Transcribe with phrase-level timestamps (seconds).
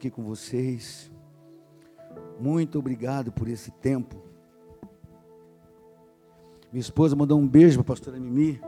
[0.00, 1.12] aqui com vocês.
[2.40, 4.16] Muito obrigado por esse tempo.
[6.72, 8.58] Minha esposa mandou um beijo para a pastora Mimi.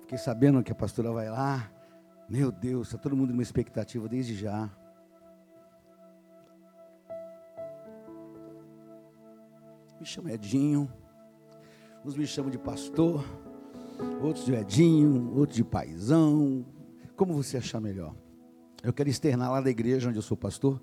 [0.00, 1.70] Fiquei sabendo que a pastora vai lá.
[2.26, 4.70] Meu Deus, está todo mundo numa expectativa desde já.
[10.00, 10.90] Me chama Edinho.
[12.02, 13.22] Uns me chamam de pastor,
[14.22, 16.64] outros de Edinho, outros de paizão.
[17.14, 18.23] Como você achar melhor?
[18.84, 20.78] Eu quero externar lá da igreja onde eu sou pastor.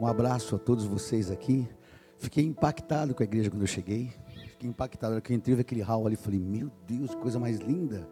[0.00, 1.68] Um abraço a todos vocês aqui.
[2.16, 4.12] Fiquei impactado com a igreja quando eu cheguei.
[4.50, 5.14] Fiquei impactado.
[5.14, 8.08] Eu entrei naquele hall ali, falei: Meu Deus, coisa mais linda.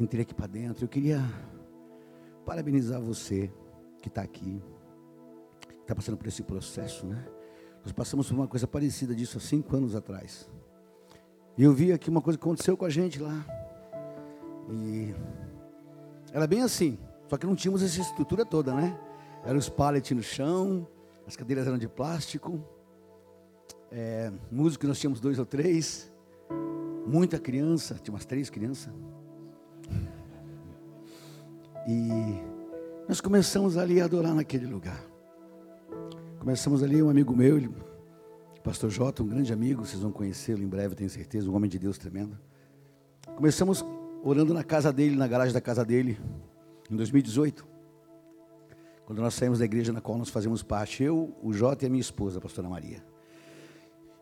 [0.00, 0.84] Entrei aqui para dentro.
[0.84, 1.22] Eu queria
[2.44, 3.48] parabenizar você
[4.02, 4.60] que está aqui,
[5.82, 7.24] está passando por esse processo, né?
[7.84, 10.50] Nós passamos por uma coisa parecida disso há cinco anos atrás.
[11.56, 13.46] E eu vi aqui uma coisa que aconteceu com a gente lá.
[14.68, 15.14] E
[16.32, 16.98] era bem assim.
[17.28, 18.98] Só que não tínhamos essa estrutura toda, né?
[19.44, 20.86] Eram os pallets no chão,
[21.26, 22.62] as cadeiras eram de plástico.
[23.90, 26.12] É, músicos nós tínhamos dois ou três.
[27.06, 28.92] Muita criança, tinha umas três crianças.
[31.88, 32.08] E
[33.08, 35.00] nós começamos ali a adorar naquele lugar.
[36.40, 37.70] Começamos ali, um amigo meu, ele,
[38.62, 41.78] pastor Jota, um grande amigo, vocês vão conhecê-lo em breve, tenho certeza, um homem de
[41.78, 42.36] Deus tremendo.
[43.36, 43.84] Começamos
[44.22, 46.18] orando na casa dele, na garagem da casa dele,
[46.90, 47.66] em 2018.
[49.04, 51.88] Quando nós saímos da igreja na qual nós fazemos parte, eu, o Jota e a
[51.88, 53.04] minha esposa, a pastora Maria.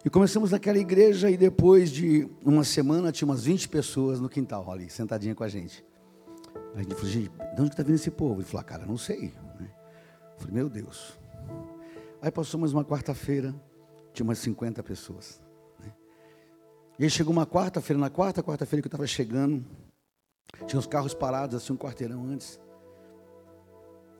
[0.04, 4.70] E começamos naquela igreja e depois de uma semana tinha umas 20 pessoas no quintal
[4.70, 5.82] ali, sentadinha com a gente.
[6.74, 8.40] A gente falou, gente, de onde está vindo esse povo?
[8.40, 9.32] Ele falou, ah, cara, não sei.
[9.58, 11.18] Eu falei, meu Deus.
[12.20, 13.54] Aí passou mais uma quarta-feira,
[14.12, 15.40] tinha umas 50 pessoas.
[15.80, 15.90] Né?
[16.98, 19.64] E aí chegou uma quarta-feira, na quarta quarta-feira que eu estava chegando,
[20.66, 22.60] tinha os carros parados assim um quarteirão antes.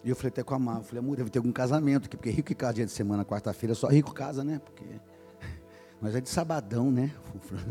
[0.03, 2.31] E eu falei até com a Mar, falei, amor, deve ter algum casamento aqui, porque
[2.31, 4.61] rico que casa dia de semana, quarta-feira, só rico casa, né?
[4.63, 4.85] Porque
[6.01, 7.11] nós é de sabadão, né?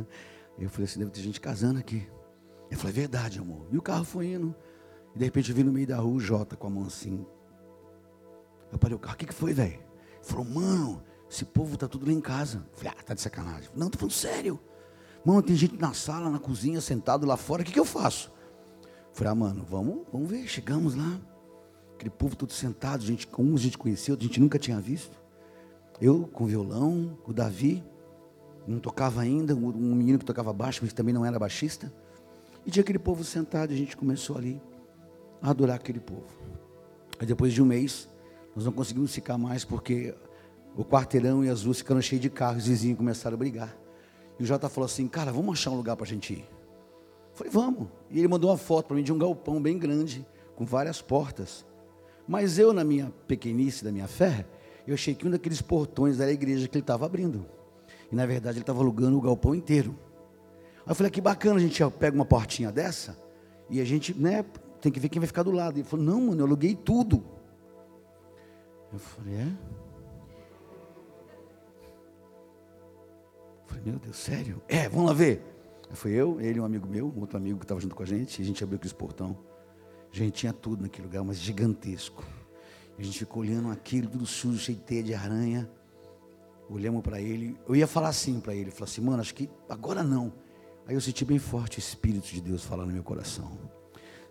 [0.57, 2.08] Eu falei assim, deve ter gente casando aqui.
[2.69, 3.67] Eu falei, é verdade, amor.
[3.71, 4.55] E o carro foi indo.
[5.15, 7.25] E de repente eu vi no meio da rua o Jota com a mão assim.
[8.71, 9.80] Eu parei o carro, o que, que foi, velho?
[10.21, 12.65] Falou, mano, esse povo tá tudo lá em casa.
[12.71, 13.69] Eu falei, ah, tá de sacanagem.
[13.75, 14.59] Não, tô falando sério.
[15.23, 18.31] Mano, tem gente na sala, na cozinha, sentado lá fora, o que, que eu faço?
[19.13, 20.47] Falei, ah, mano, vamos, vamos ver.
[20.47, 21.19] Chegamos lá.
[21.95, 25.17] Aquele povo todo sentado, gente, uns a gente conheceu, a gente nunca tinha visto.
[26.01, 27.83] Eu com violão, o Davi,
[28.67, 31.93] não tocava ainda, um menino que tocava baixo, mas também não era baixista.
[32.65, 34.61] E tinha aquele povo sentado, e a gente começou ali
[35.41, 36.27] a adorar aquele povo.
[37.19, 38.09] Aí depois de um mês,
[38.55, 40.15] nós não conseguimos ficar mais porque
[40.75, 43.77] o quarteirão e as ruas ficaram cheios de carros, os vizinhos começaram a brigar.
[44.39, 46.45] E o Jota falou assim, cara, vamos achar um lugar para a gente ir.
[47.33, 47.88] Falei, vamos.
[48.10, 51.66] E ele mandou uma foto para mim de um galpão bem grande, com várias portas.
[52.27, 54.45] Mas eu, na minha pequenice, da minha fé,
[54.88, 57.45] eu achei que um daqueles portões era a igreja que ele estava abrindo.
[58.11, 59.98] E na verdade ele estava alugando o galpão inteiro.
[60.86, 63.17] Aí eu falei, que bacana, a gente pega uma portinha dessa
[63.70, 64.45] e a gente, né,
[64.80, 65.77] tem que ver quem vai ficar do lado.
[65.77, 67.23] Ele falou, não, mano, eu aluguei tudo.
[68.92, 69.48] Eu falei, é?
[73.61, 74.61] Eu falei, meu Deus, sério?
[74.67, 75.52] É, vamos lá ver.
[75.93, 78.42] Foi eu, ele um amigo meu, outro amigo que estava junto com a gente, e
[78.42, 79.37] a gente abriu aquele portão.
[80.11, 82.23] Gente, tinha tudo naquele lugar, mas gigantesco.
[82.98, 85.70] A gente ficou olhando aquilo, tudo sujo, cheio de teia de aranha.
[86.70, 87.58] Olhamos para ele.
[87.67, 88.71] Eu ia falar assim para ele.
[88.71, 90.33] Falei assim, mano, acho que agora não.
[90.86, 93.58] Aí eu senti bem forte o Espírito de Deus falar no meu coração.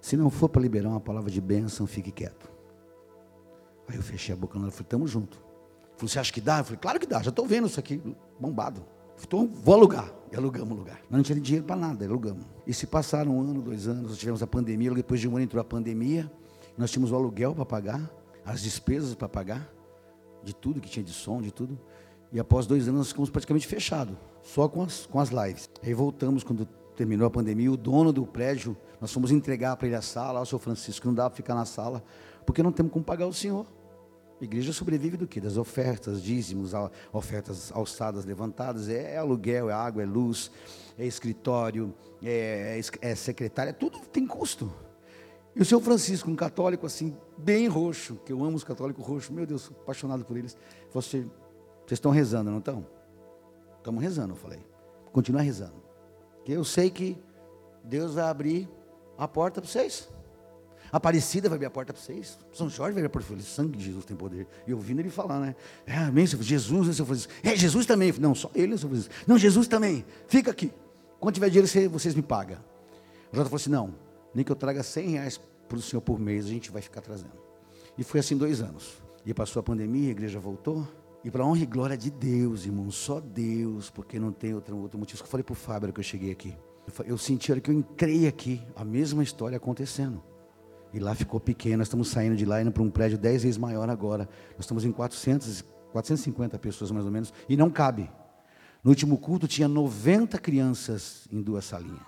[0.00, 2.50] Se não for para liberar uma palavra de bênção, fique quieto.
[3.89, 5.39] Aí eu fechei a boca e falei, tamo junto.
[5.39, 6.59] Ele falou, você acha que dá?
[6.59, 8.00] Eu falei, claro que dá, já estou vendo isso aqui
[8.39, 8.84] bombado.
[9.22, 10.12] Então, vou alugar.
[10.33, 11.00] E alugamos o lugar.
[11.10, 12.44] Nós não tinha dinheiro para nada, alugamos.
[12.66, 15.44] E se passaram um ano, dois anos, nós tivemos a pandemia, depois de um ano
[15.44, 16.31] entrou a pandemia,
[16.77, 18.11] nós tínhamos o aluguel para pagar,
[18.44, 19.71] as despesas para pagar,
[20.43, 21.78] de tudo que tinha de som, de tudo.
[22.32, 25.69] E após dois anos nós ficamos praticamente fechados, só com as, com as lives.
[25.82, 26.66] Aí voltamos quando
[26.97, 30.47] terminou a pandemia, o dono do prédio, nós fomos entregar para ele a sala, o
[30.47, 32.03] senhor Francisco, não dá para ficar na sala,
[32.47, 33.66] porque não temos como pagar o senhor.
[34.45, 35.41] Igreja sobrevive do que?
[35.41, 36.73] Das ofertas, dízimos,
[37.12, 40.50] ofertas alçadas, levantadas, é, é aluguel, é água, é luz,
[40.99, 44.73] é escritório, é, é, é secretária, tudo tem custo.
[45.55, 49.31] E o senhor Francisco, um católico assim, bem roxo, que eu amo os católicos roxos,
[49.31, 50.56] meu Deus, apaixonado por eles.
[50.93, 51.31] Você, assim,
[51.87, 52.87] vocês estão rezando, não estão?
[53.79, 54.65] Estamos rezando, eu falei.
[55.12, 55.83] Continua rezando.
[56.37, 57.19] Porque eu sei que
[57.85, 58.69] Deus vai abrir
[59.19, 60.09] a porta para vocês.
[60.93, 62.39] Aparecida vai abrir a porta para vocês.
[62.53, 63.27] São Jorge vai abrir a porta.
[63.27, 64.47] Eu falei, sangue de Jesus tem poder.
[64.67, 65.56] E ouvindo ele falar, né?
[65.87, 66.43] É, amém, Senhor.
[66.43, 67.33] Jesus, né, Senhor Francisco?
[67.43, 68.12] É, Jesus também.
[68.21, 69.15] Não, só ele, né, Senhor Francisco?
[69.27, 70.05] Não, Jesus também.
[70.29, 70.71] Fica aqui.
[71.19, 72.59] Quando tiver dinheiro, vocês me pagam.
[73.33, 73.94] O Jota falou assim, não,
[74.35, 77.00] nem que eu traga 100 reais para o Senhor por mês, a gente vai ficar
[77.00, 77.33] trazendo.
[77.97, 79.03] E foi assim dois anos.
[79.25, 80.87] E passou a pandemia, a igreja voltou.
[81.25, 84.99] E para honra e glória de Deus, irmão, só Deus, porque não tem outro, outro
[84.99, 85.23] motivo.
[85.23, 86.55] Eu falei para o Fábio que eu cheguei aqui.
[87.06, 90.23] Eu, senti que eu entrei aqui, a mesma história acontecendo.
[90.93, 93.59] E lá ficou pequeno, nós estamos saindo de lá, indo para um prédio 10 vezes
[93.59, 94.29] maior agora.
[94.53, 98.11] Nós estamos em 400, 450 pessoas mais ou menos, e não cabe.
[98.85, 102.03] No último culto tinha 90 crianças em duas salinhas.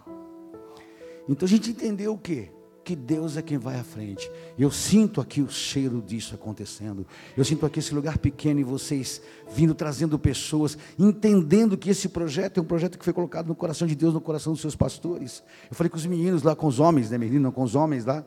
[1.28, 2.50] Então a gente entendeu o quê?
[2.84, 4.30] que Deus é quem vai à frente.
[4.58, 7.06] Eu sinto aqui o cheiro disso acontecendo.
[7.36, 12.58] Eu sinto aqui esse lugar pequeno e vocês vindo trazendo pessoas, entendendo que esse projeto
[12.58, 15.42] é um projeto que foi colocado no coração de Deus, no coração dos seus pastores.
[15.70, 18.24] Eu falei com os meninos lá, com os homens, né, menino, com os homens lá.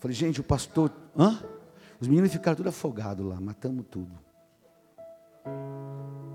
[0.00, 1.42] Falei, gente, o pastor, hã?
[2.00, 4.12] Os meninos ficaram tudo afogados lá, matamos tudo.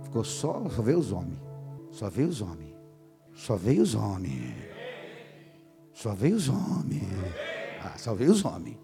[0.04, 1.40] Ficou só, só veio os homens.
[1.92, 2.74] Só veio os homens.
[3.34, 4.56] Só veio os homens.
[5.94, 7.04] Só veio os homens.
[7.84, 8.78] Ah, só veio os homens.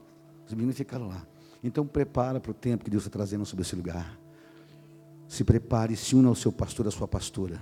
[0.48, 1.26] Os meninos ficaram lá.
[1.64, 4.18] Então prepara para o tempo que Deus está trazendo sobre esse lugar.
[5.28, 7.62] Se prepare, se una ao seu pastor, à sua pastora.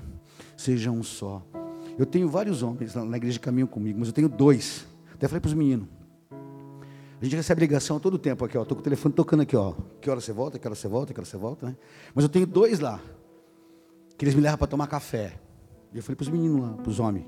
[0.56, 1.46] Seja um só.
[1.98, 4.86] Eu tenho vários homens na igreja que caminham comigo, mas eu tenho dois.
[5.14, 5.88] Até falei para os meninos.
[7.20, 8.62] A gente recebe ligação todo o tempo aqui, ó.
[8.62, 9.74] Estou com o telefone tocando aqui, ó.
[10.00, 11.76] Que hora você volta, que hora você volta, que hora você volta, né?
[12.14, 13.02] Mas eu tenho dois lá.
[14.18, 15.40] Que eles me levam para tomar café.
[15.92, 17.26] E eu falei para os meninos lá, para os homens.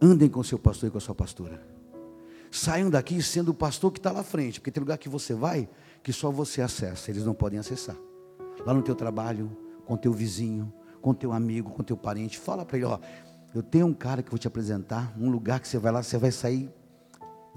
[0.00, 1.60] Andem com seu pastor e com a sua pastora.
[2.50, 5.68] Saiam daqui sendo o pastor que está lá frente, porque tem lugar que você vai
[6.02, 7.96] que só você acessa, eles não podem acessar.
[8.64, 12.76] Lá no teu trabalho, com teu vizinho, com teu amigo, com teu parente, fala para
[12.76, 12.98] ele, ó,
[13.54, 16.16] eu tenho um cara que vou te apresentar, um lugar que você vai lá, você
[16.16, 16.72] vai sair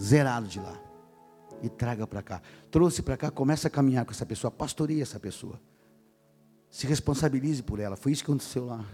[0.03, 0.77] zerado de lá.
[1.61, 2.41] E traga para cá.
[2.69, 5.61] Trouxe para cá, começa a caminhar com essa pessoa, pastoreia essa pessoa.
[6.69, 7.95] Se responsabilize por ela.
[7.95, 8.85] Foi isso que aconteceu lá.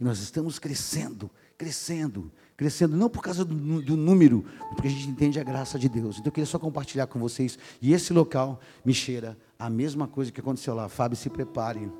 [0.00, 5.10] E nós estamos crescendo, crescendo, crescendo, não por causa do, do, número, porque a gente
[5.10, 6.16] entende a graça de Deus.
[6.16, 7.58] Então eu queria só compartilhar com vocês.
[7.82, 10.88] E esse local me cheira a mesma coisa que aconteceu lá.
[10.88, 11.92] Fábio, se prepare.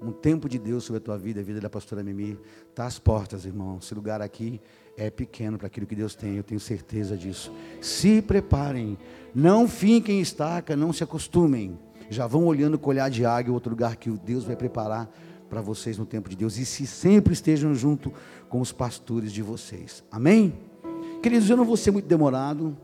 [0.00, 2.38] Um tempo de Deus sobre a tua vida, a vida da pastora Mimi.
[2.70, 3.78] Está às portas, irmão.
[3.82, 4.60] Esse lugar aqui
[4.96, 7.52] é pequeno para aquilo que Deus tem, eu tenho certeza disso.
[7.80, 8.98] Se preparem.
[9.34, 11.78] Não fiquem em estaca, não se acostumem.
[12.10, 15.10] Já vão olhando com olhar de águia, outro lugar que Deus vai preparar
[15.48, 18.12] para vocês no tempo de Deus e se sempre estejam junto
[18.48, 20.04] com os pastores de vocês.
[20.10, 20.52] Amém?
[21.22, 22.76] Queridos, eu não vou ser muito demorado.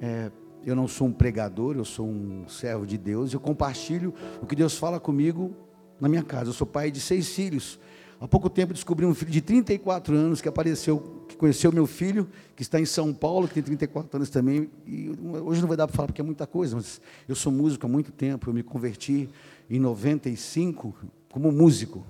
[0.00, 0.30] É,
[0.64, 3.32] eu não sou um pregador, eu sou um servo de Deus.
[3.32, 5.54] Eu compartilho o que Deus fala comigo
[6.00, 6.50] na minha casa.
[6.50, 7.78] Eu sou pai de seis filhos.
[8.20, 12.28] Há pouco tempo descobri um filho de 34 anos que apareceu, que conheceu meu filho,
[12.54, 14.68] que está em São Paulo, que tem 34 anos também.
[14.86, 15.10] E
[15.42, 17.88] hoje não vai dar para falar porque é muita coisa, mas eu sou músico há
[17.88, 18.50] muito tempo.
[18.50, 19.26] Eu me converti
[19.70, 20.94] em 95
[21.32, 22.04] como músico.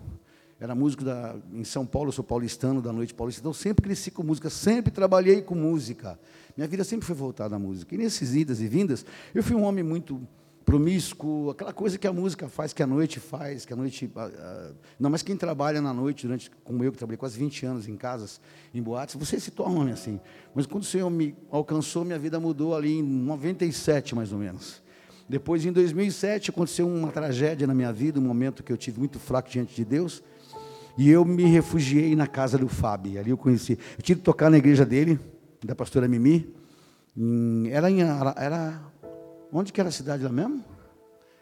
[0.58, 3.40] Era músico da, em São Paulo, eu sou paulistano, da noite paulista.
[3.40, 6.18] Então, sempre cresci com música, sempre trabalhei com música.
[6.56, 7.94] Minha vida sempre foi voltada à música.
[7.94, 10.20] E nesses idas e vindas, eu fui um homem muito
[10.64, 14.06] promíscuo, aquela coisa que a música faz, que a noite faz, que a noite.
[14.06, 17.88] Uh, não, mas quem trabalha na noite, durante, como eu, que trabalhei quase 20 anos
[17.88, 18.40] em casas,
[18.72, 20.20] em boates, você se torna assim.
[20.54, 24.82] Mas quando o Senhor me alcançou, minha vida mudou ali em 97, mais ou menos.
[25.28, 29.18] Depois, em 2007, aconteceu uma tragédia na minha vida, um momento que eu tive muito
[29.18, 30.22] fraco diante de Deus.
[30.98, 33.18] E eu me refugiei na casa do Fábio.
[33.18, 33.78] Ali eu conheci.
[33.96, 35.18] Eu tive que tocar na igreja dele,
[35.64, 36.52] da pastora Mimi.
[37.70, 38.00] Era em.
[38.00, 38.80] Era,
[39.52, 40.64] onde que era a cidade lá mesmo?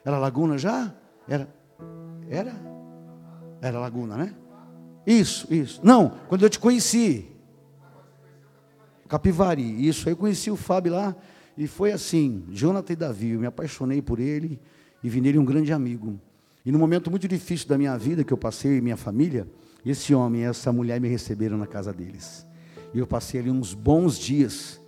[0.04, 0.94] Era Laguna já?
[1.28, 1.48] Era.
[2.28, 2.54] Era?
[3.60, 4.34] Era Laguna, né?
[5.06, 5.80] Isso, isso.
[5.82, 7.26] Não, quando eu te conheci.
[9.08, 9.86] Capivari.
[9.88, 11.16] Isso, aí eu conheci o Fábio lá.
[11.56, 14.60] E foi assim, Jonathan e Davi, eu me apaixonei por ele
[15.02, 16.20] e vi nele um grande amigo.
[16.64, 19.48] E no momento muito difícil da minha vida, que eu passei e minha família,
[19.84, 22.46] esse homem e essa mulher me receberam na casa deles.
[22.94, 24.80] E eu passei ali uns bons dias,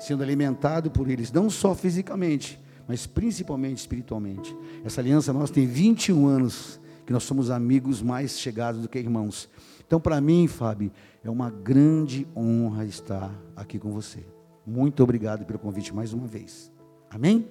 [0.00, 4.56] sendo alimentado por eles, não só fisicamente, mas principalmente espiritualmente.
[4.84, 9.48] Essa aliança nossa tem 21 anos, que nós somos amigos mais chegados do que irmãos.
[9.86, 10.90] Então, para mim, Fábio,
[11.22, 14.24] é uma grande honra estar aqui com você.
[14.66, 16.72] Muito obrigado pelo convite mais uma vez.
[17.08, 17.48] Amém?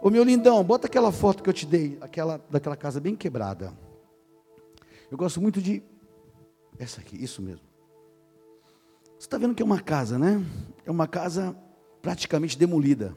[0.00, 3.72] Ô meu lindão, bota aquela foto que eu te dei, aquela daquela casa bem quebrada.
[5.10, 5.82] Eu gosto muito de
[6.78, 7.66] essa aqui, isso mesmo.
[9.18, 10.44] Você está vendo que é uma casa, né?
[10.84, 11.56] É uma casa
[12.02, 13.16] praticamente demolida.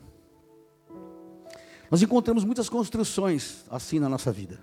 [1.89, 4.59] Nós encontramos muitas construções assim na nossa vida.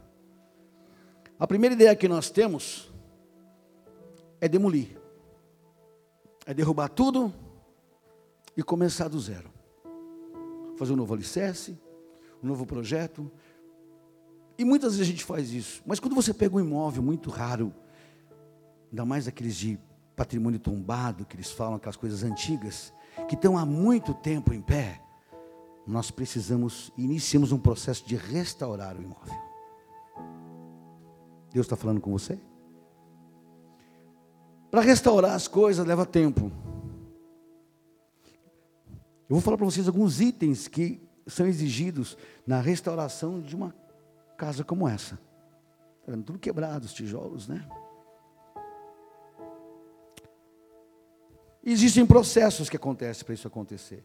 [1.39, 2.91] A primeira ideia que nós temos
[4.41, 4.97] é demolir,
[6.47, 7.33] é derrubar tudo
[8.57, 9.51] e começar do zero.
[10.79, 11.79] Fazer um novo alicerce,
[12.43, 13.31] um novo projeto.
[14.57, 15.83] E muitas vezes a gente faz isso.
[15.85, 17.75] Mas quando você pega um imóvel muito raro,
[18.91, 19.79] ainda mais aqueles de
[20.15, 22.93] patrimônio tombado, que eles falam, aquelas coisas antigas,
[23.29, 25.03] que estão há muito tempo em pé,
[25.87, 29.35] nós precisamos, iniciamos um processo de restaurar o imóvel.
[31.53, 32.39] Deus está falando com você?
[34.71, 36.51] Para restaurar as coisas leva tempo.
[39.29, 42.17] Eu vou falar para vocês alguns itens que são exigidos
[42.47, 43.75] na restauração de uma
[44.37, 45.19] casa como essa.
[46.05, 46.13] Tá?
[46.25, 47.67] Tudo quebrado, os tijolos, né?
[51.65, 54.05] Existem processos que acontecem para isso acontecer.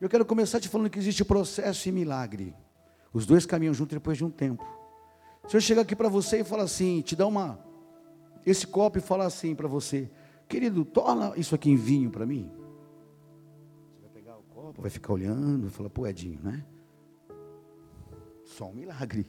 [0.00, 2.54] Eu quero começar te falando que existe processo e milagre.
[3.12, 4.64] Os dois caminham juntos depois de um tempo.
[5.48, 7.58] Se eu chegar aqui para você e falar assim, te dar uma
[8.46, 10.10] esse copo e falar assim para você,
[10.48, 12.50] querido, torna isso aqui em vinho para mim.
[13.92, 16.64] Você vai pegar o copo, vai ficar olhando, vai falar, pô, Edinho, né?
[18.44, 19.26] Só um milagre.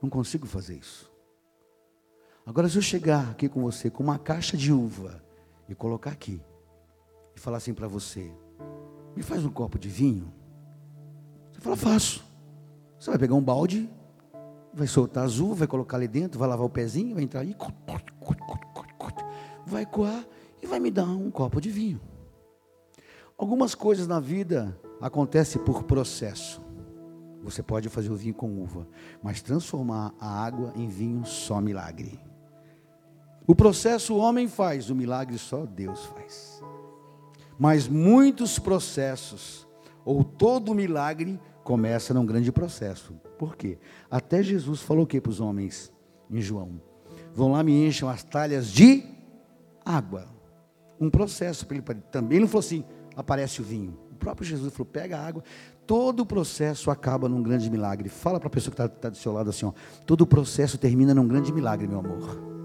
[0.00, 1.12] Não consigo fazer isso.
[2.46, 5.22] Agora, se eu chegar aqui com você com uma caixa de uva
[5.68, 6.40] e colocar aqui
[7.36, 8.32] e falar assim para você:
[9.18, 10.32] me faz um copo de vinho.
[11.52, 12.24] Você fala: faço.
[12.98, 13.90] Você vai pegar um balde,
[14.72, 17.54] vai soltar uvas, vai colocar ali dentro, vai lavar o pezinho, vai entrar aí,
[19.66, 20.24] vai coar
[20.62, 22.00] e vai me dar um copo de vinho.
[23.36, 26.60] Algumas coisas na vida acontecem por processo.
[27.42, 28.86] Você pode fazer o vinho com uva,
[29.22, 32.20] mas transformar a água em vinho só milagre.
[33.46, 36.57] O processo o homem faz, o milagre só Deus faz.
[37.58, 39.66] Mas muitos processos,
[40.04, 43.14] ou todo milagre, começa num grande processo.
[43.38, 43.78] Por quê?
[44.10, 45.92] Até Jesus falou o que para os homens
[46.30, 46.80] em João?
[47.34, 49.04] Vão lá, me enchem as talhas de
[49.84, 50.26] água.
[51.00, 51.84] Um processo para ele.
[52.10, 52.84] Também não falou assim,
[53.16, 53.98] aparece o vinho.
[54.12, 55.42] O próprio Jesus falou: pega a água.
[55.86, 58.08] Todo o processo acaba num grande milagre.
[58.08, 59.72] Fala para a pessoa que está tá do seu lado assim: ó,
[60.04, 62.57] todo o processo termina num grande milagre, meu amor.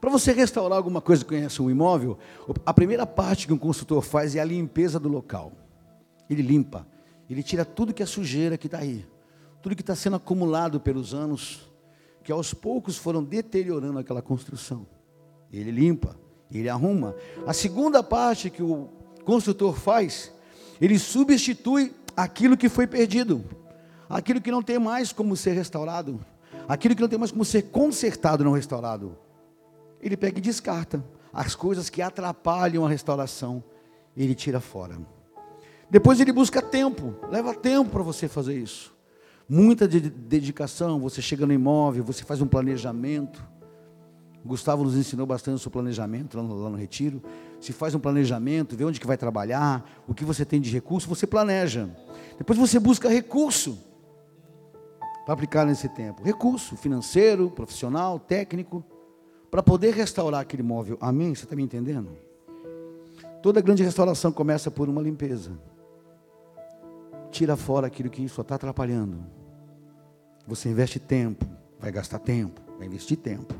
[0.00, 2.16] Para você restaurar alguma coisa que conhece um imóvel,
[2.64, 5.52] a primeira parte que um consultor faz é a limpeza do local.
[6.28, 6.86] Ele limpa,
[7.28, 9.06] ele tira tudo que é sujeira que está aí,
[9.60, 11.70] tudo que está sendo acumulado pelos anos,
[12.24, 14.86] que aos poucos foram deteriorando aquela construção.
[15.52, 16.16] Ele limpa,
[16.50, 17.14] ele arruma.
[17.46, 18.88] A segunda parte que o
[19.26, 20.32] construtor faz,
[20.80, 23.44] ele substitui aquilo que foi perdido,
[24.08, 26.24] aquilo que não tem mais como ser restaurado,
[26.66, 29.14] aquilo que não tem mais como ser consertado, não restaurado
[30.02, 33.62] ele pega e descarta as coisas que atrapalham a restauração,
[34.16, 34.98] ele tira fora.
[35.88, 38.94] Depois ele busca tempo, leva tempo para você fazer isso.
[39.48, 43.44] Muita de dedicação, você chega no imóvel, você faz um planejamento.
[44.44, 47.22] Gustavo nos ensinou bastante sobre planejamento lá no, lá no, retiro.
[47.60, 51.08] Se faz um planejamento, vê onde que vai trabalhar, o que você tem de recurso,
[51.08, 51.90] você planeja.
[52.38, 53.78] Depois você busca recurso
[55.24, 56.22] para aplicar nesse tempo.
[56.22, 58.84] Recurso financeiro, profissional, técnico
[59.50, 60.96] para poder restaurar aquele imóvel.
[61.00, 61.34] Amém?
[61.34, 62.10] Você está me entendendo?
[63.42, 65.50] Toda grande restauração começa por uma limpeza.
[67.30, 69.24] Tira fora aquilo que só está atrapalhando.
[70.46, 71.46] Você investe tempo,
[71.78, 73.54] vai gastar tempo, vai investir tempo.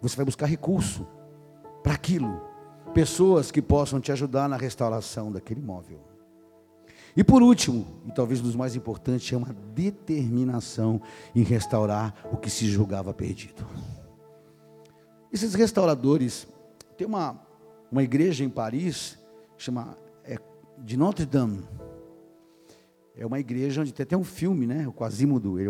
[0.00, 1.06] Você vai buscar recurso
[1.82, 2.40] para aquilo.
[2.94, 6.00] Pessoas que possam te ajudar na restauração daquele imóvel.
[7.16, 11.00] E por último, e talvez dos mais importantes, é uma determinação
[11.34, 13.66] em restaurar o que se julgava perdido.
[15.32, 16.48] Esses restauradores,
[16.96, 17.38] tem uma,
[17.92, 19.18] uma igreja em Paris,
[19.58, 20.38] chama é,
[20.78, 21.64] de Notre Dame.
[23.14, 24.88] É uma igreja onde tem até um filme, né?
[24.88, 25.68] O Quasimodo, ele,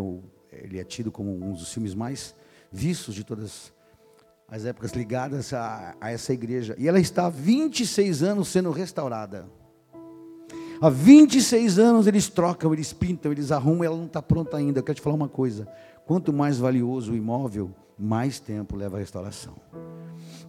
[0.52, 2.34] é ele é tido como um dos filmes mais
[2.70, 3.72] vistos de todas
[4.46, 6.76] as épocas ligadas a, a, essa igreja.
[6.78, 9.50] E ela está há 26 anos sendo restaurada.
[10.80, 14.78] Há 26 anos eles trocam, eles pintam, eles arrumam, ela não está pronta ainda.
[14.78, 15.66] Eu quero te falar uma coisa:
[16.06, 19.56] quanto mais valioso o imóvel, mais tempo leva a restauração.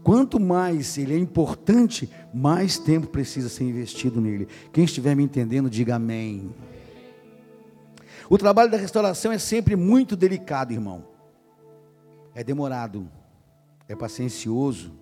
[0.03, 4.47] Quanto mais ele é importante, mais tempo precisa ser investido nele.
[4.71, 6.53] Quem estiver me entendendo, diga amém.
[8.29, 11.03] O trabalho da restauração é sempre muito delicado, irmão.
[12.35, 13.09] É demorado,
[13.87, 14.93] é paciencioso.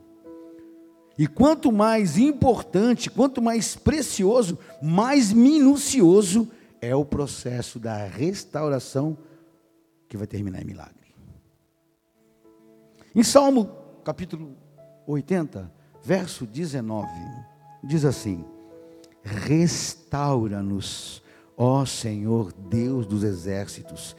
[1.18, 6.50] E quanto mais importante, quanto mais precioso, mais minucioso
[6.80, 9.18] é o processo da restauração
[10.08, 10.97] que vai terminar em milagre.
[13.18, 13.68] Em Salmo
[14.04, 14.56] capítulo
[15.08, 15.72] 80,
[16.04, 17.10] verso 19,
[17.84, 18.46] diz assim:
[19.24, 21.24] Restaura-nos,
[21.58, 24.16] ó Senhor Deus dos exércitos,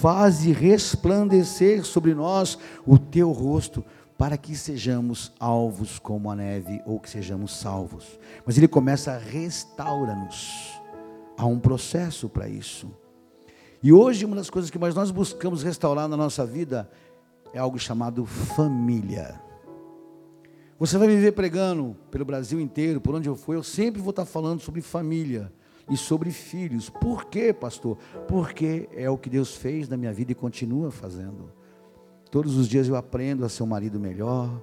[0.00, 3.84] faze resplandecer sobre nós o teu rosto,
[4.16, 8.16] para que sejamos alvos como a neve ou que sejamos salvos.
[8.46, 10.80] Mas ele começa restaura-nos.
[11.36, 12.88] Há um processo para isso.
[13.82, 16.88] E hoje uma das coisas que mais nós buscamos restaurar na nossa vida
[17.56, 19.40] é algo chamado família.
[20.78, 24.10] Você vai me ver pregando pelo Brasil inteiro, por onde eu for, eu sempre vou
[24.10, 25.50] estar falando sobre família
[25.90, 26.90] e sobre filhos.
[26.90, 27.96] Por quê, pastor?
[28.28, 31.50] Porque é o que Deus fez na minha vida e continua fazendo.
[32.30, 34.62] Todos os dias eu aprendo a ser um marido melhor,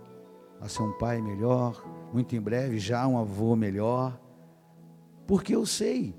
[0.62, 1.84] a ser um pai melhor,
[2.14, 4.22] muito em breve já um avô melhor,
[5.26, 6.14] porque eu sei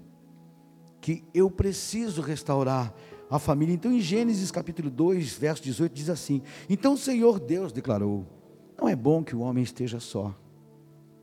[1.01, 2.93] que eu preciso restaurar
[3.35, 3.75] a família.
[3.75, 8.25] Então, em Gênesis capítulo 2, verso 18, diz assim: Então o Senhor Deus declarou:
[8.81, 10.33] Não é bom que o homem esteja só.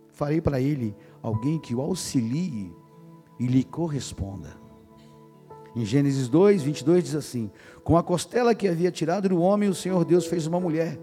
[0.09, 2.69] Farei para ele alguém que o auxilie
[3.39, 4.59] e lhe corresponda.
[5.73, 7.49] Em Gênesis 2, 22 diz assim:
[7.81, 10.99] Com a costela que havia tirado do homem, o Senhor Deus fez uma mulher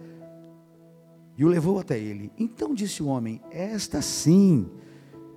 [1.39, 2.31] e o levou até ele.
[2.39, 4.71] Então disse o homem: Esta sim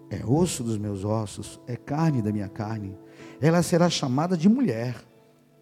[0.10, 2.94] é osso dos meus ossos, é carne da minha carne.
[3.40, 5.10] Ela será chamada de mulher,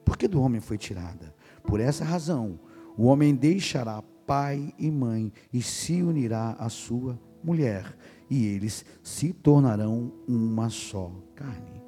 [0.10, 1.36] porque do homem foi tirada.
[1.62, 2.60] Por essa razão,
[2.98, 7.96] o homem deixará pai e mãe e se unirá à sua mulher,
[8.28, 11.84] e eles se tornarão uma só carne.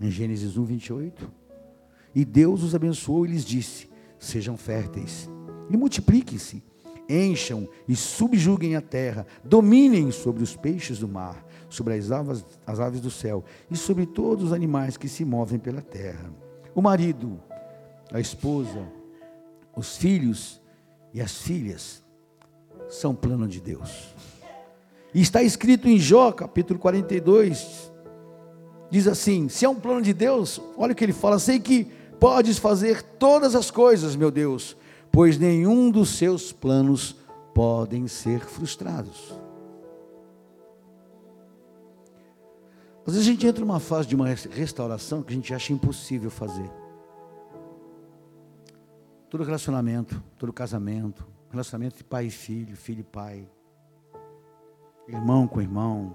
[0.00, 1.32] Em Gênesis 1, 28.
[2.12, 5.30] E Deus os abençoou e lhes disse: Sejam férteis
[5.70, 6.60] e multipliquem-se,
[7.08, 12.80] encham e subjuguem a terra, dominem sobre os peixes do mar, sobre as aves, as
[12.80, 16.49] aves do céu e sobre todos os animais que se movem pela terra.
[16.74, 17.40] O marido,
[18.12, 18.86] a esposa,
[19.76, 20.60] os filhos
[21.12, 22.02] e as filhas
[22.88, 24.14] são plano de Deus.
[25.12, 27.90] E está escrito em Jó, capítulo 42,
[28.90, 31.84] diz assim: se é um plano de Deus, olha o que ele fala, sei que
[32.20, 34.76] podes fazer todas as coisas, meu Deus,
[35.10, 37.16] pois nenhum dos seus planos
[37.54, 39.39] podem ser frustrados.
[43.10, 46.30] Às vezes a gente entra numa fase de uma restauração que a gente acha impossível
[46.30, 46.70] fazer.
[49.28, 53.50] Todo relacionamento, todo casamento, relacionamento de pai e filho, filho e pai,
[55.08, 56.14] irmão com irmão,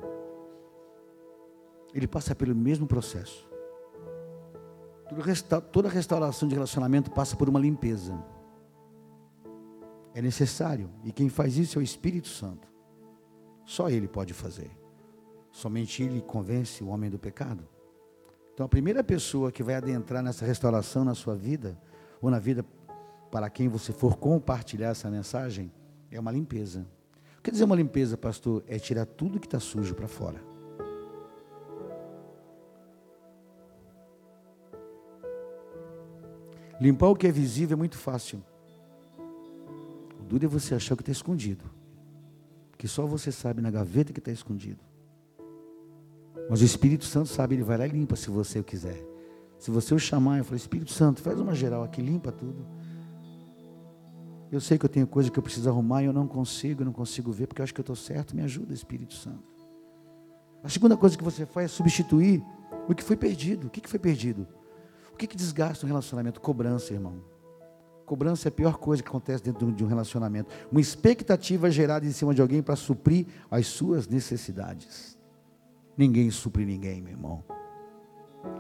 [1.94, 3.46] ele passa pelo mesmo processo.
[5.74, 8.18] Toda restauração de relacionamento passa por uma limpeza.
[10.14, 10.90] É necessário.
[11.03, 12.66] E quem faz isso é o Espírito Santo.
[13.66, 14.85] Só Ele pode fazer.
[15.55, 17.65] Somente Ele convence o homem do pecado.
[18.53, 21.79] Então a primeira pessoa que vai adentrar nessa restauração na sua vida,
[22.22, 22.65] ou na vida
[23.31, 25.72] para quem você for compartilhar essa mensagem,
[26.11, 26.85] é uma limpeza.
[27.41, 28.65] Quer dizer uma limpeza, pastor?
[28.68, 30.44] É tirar tudo que está sujo para fora.
[36.81, 38.44] Limpar o que é visível é muito fácil.
[40.20, 41.63] O duro é você achar que está escondido.
[42.77, 44.85] Que só você sabe na gaveta que está escondido.
[46.50, 49.03] Mas o Espírito Santo sabe, ele vai lá e limpa se você o quiser.
[49.58, 52.66] Se você o chamar, eu falo, Espírito Santo, faz uma geral aqui, limpa tudo.
[54.51, 56.86] Eu sei que eu tenho coisa que eu preciso arrumar e eu não consigo, eu
[56.86, 58.36] não consigo ver, porque eu acho que eu estou certo.
[58.36, 59.44] Me ajuda, Espírito Santo.
[60.64, 62.44] A segunda coisa que você faz é substituir
[62.88, 63.68] o que foi perdido.
[63.68, 64.48] O que foi perdido?
[65.14, 66.42] O que desgasta um relacionamento?
[66.42, 67.24] Cobrança, irmão.
[68.05, 70.50] Cobrança é a pior coisa que acontece dentro de um relacionamento.
[70.72, 75.15] Uma expectativa gerada em cima de alguém para suprir as suas necessidades.
[75.98, 77.44] Ninguém supre ninguém, meu irmão.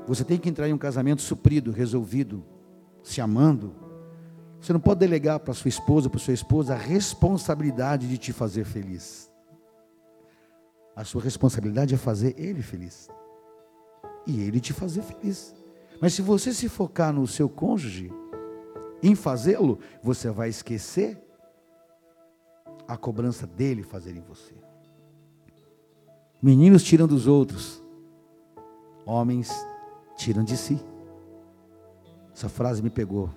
[0.07, 2.43] Você tem que entrar em um casamento suprido, resolvido,
[3.03, 3.75] se amando,
[4.65, 8.65] você não pode delegar para sua esposa, para sua esposa, a responsabilidade de te fazer
[8.65, 9.31] feliz.
[10.95, 13.07] A sua responsabilidade é fazer ele feliz.
[14.25, 15.53] E ele te fazer feliz.
[16.01, 18.11] Mas se você se focar no seu cônjuge,
[19.03, 21.23] em fazê-lo, você vai esquecer
[22.87, 24.55] a cobrança dele fazer em você.
[26.41, 27.83] Meninos tiram dos outros,
[29.05, 29.51] homens
[30.15, 30.79] tiram de si.
[32.33, 33.29] Essa frase me pegou.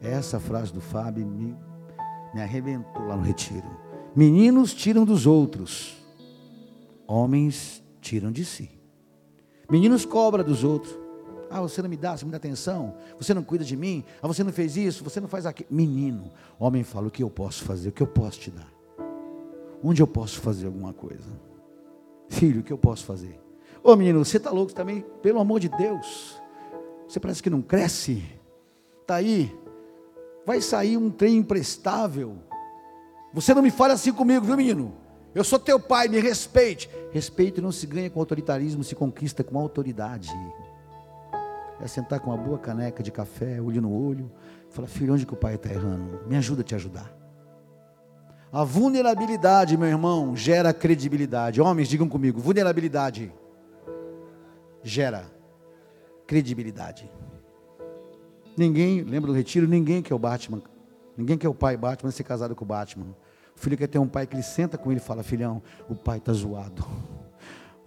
[0.00, 1.56] Essa frase do Fábio me,
[2.32, 3.66] me arrebentou lá no retiro.
[4.14, 5.96] Meninos tiram dos outros,
[7.06, 8.70] homens tiram de si.
[9.70, 10.96] Meninos cobram dos outros.
[11.50, 14.04] Ah, você não me dá, você não me dá atenção, você não cuida de mim,
[14.22, 15.68] ah, você não fez isso, você não faz aquilo.
[15.70, 18.70] Menino, homem fala o que eu posso fazer, o que eu posso te dar.
[19.82, 21.47] Onde eu posso fazer alguma coisa?
[22.28, 23.40] Filho, o que eu posso fazer?
[23.82, 25.04] Ô menino, você está louco também?
[25.22, 26.40] Pelo amor de Deus.
[27.06, 28.22] Você parece que não cresce.
[29.00, 29.54] Está aí,
[30.44, 32.36] vai sair um trem imprestável.
[33.32, 34.94] Você não me fale assim comigo, viu, menino?
[35.34, 36.90] Eu sou teu pai, me respeite.
[37.10, 40.30] Respeito não se ganha com autoritarismo, se conquista com autoridade.
[41.80, 44.30] É sentar com uma boa caneca de café, olho no olho,
[44.68, 46.20] falar, filho, onde que o pai está errando?
[46.26, 47.17] Me ajuda a te ajudar.
[48.50, 51.60] A vulnerabilidade, meu irmão, gera credibilidade.
[51.60, 53.32] Homens, digam comigo, vulnerabilidade
[54.82, 55.24] gera
[56.26, 57.10] credibilidade.
[58.56, 59.68] Ninguém, lembra do retiro?
[59.68, 60.62] Ninguém quer o Batman.
[61.16, 63.06] Ninguém quer o pai Batman ser casado com o Batman.
[63.56, 65.94] O filho quer ter um pai que ele senta com ele e fala: Filhão, o
[65.94, 66.86] pai está zoado.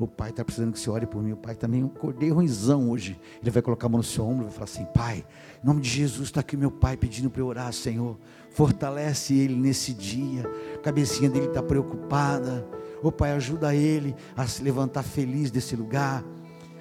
[0.04, 1.34] O pai está precisando que você ore por mim.
[1.34, 3.20] O pai também, eu acordei ruimzão hoje.
[3.40, 5.24] Ele vai colocar a mão no seu ombro e vai falar assim: Pai,
[5.64, 8.18] em nome de Jesus, está aqui meu pai pedindo para eu orar, Senhor.
[8.50, 10.44] Fortalece ele nesse dia.
[10.74, 12.68] A cabecinha dele está preocupada.
[13.04, 16.24] Oh, pai, ajuda ele a se levantar feliz desse lugar.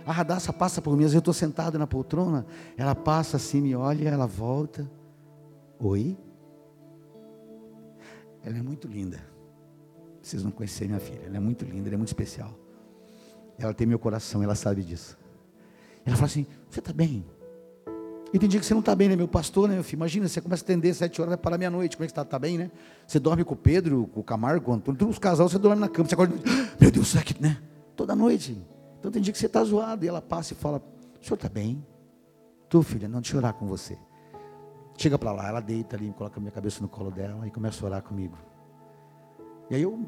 [0.07, 2.47] A Radassa passa por mim, eu estou sentado na poltrona.
[2.75, 4.91] Ela passa assim, me olha, ela volta.
[5.79, 6.17] Oi?
[8.43, 9.21] Ela é muito linda.
[10.23, 11.21] Vocês não conhecem minha filha.
[11.27, 12.59] Ela é muito linda, ela é muito especial.
[13.61, 15.18] Ela tem meu coração, ela sabe disso.
[16.05, 17.25] Ela fala assim: Você está bem?
[18.33, 19.99] E tem dia que você não está bem, né, meu pastor, né, meu filho?
[19.99, 21.96] Imagina, você começa a atender sete horas, vai parar meia-noite.
[21.96, 22.23] Como é que está?
[22.23, 22.70] Está bem, né?
[23.07, 25.59] Você dorme com o Pedro, com o Camargo, com o Antônio, todos os casais, você
[25.59, 26.09] dorme na cama.
[26.09, 26.35] Você acorda,
[26.81, 27.61] meu Deus, será que, né?
[27.94, 28.57] Toda noite.
[28.99, 30.05] Então tem dia que você está zoado.
[30.05, 30.81] E ela passa e fala:
[31.20, 31.85] O senhor está bem?
[32.68, 33.99] Tu, filha, não de chorar com você.
[34.96, 37.85] Chega para lá, ela deita ali, coloca a minha cabeça no colo dela e começa
[37.85, 38.38] a orar comigo.
[39.71, 40.07] E aí eu,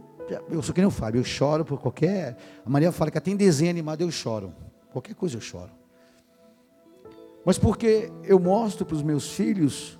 [0.50, 2.36] eu sou que nem o Fábio, eu choro por qualquer.
[2.66, 4.52] A Maria fala que até em desenho animado eu choro.
[4.90, 5.70] Qualquer coisa eu choro.
[7.44, 9.98] Mas porque eu mostro para os meus filhos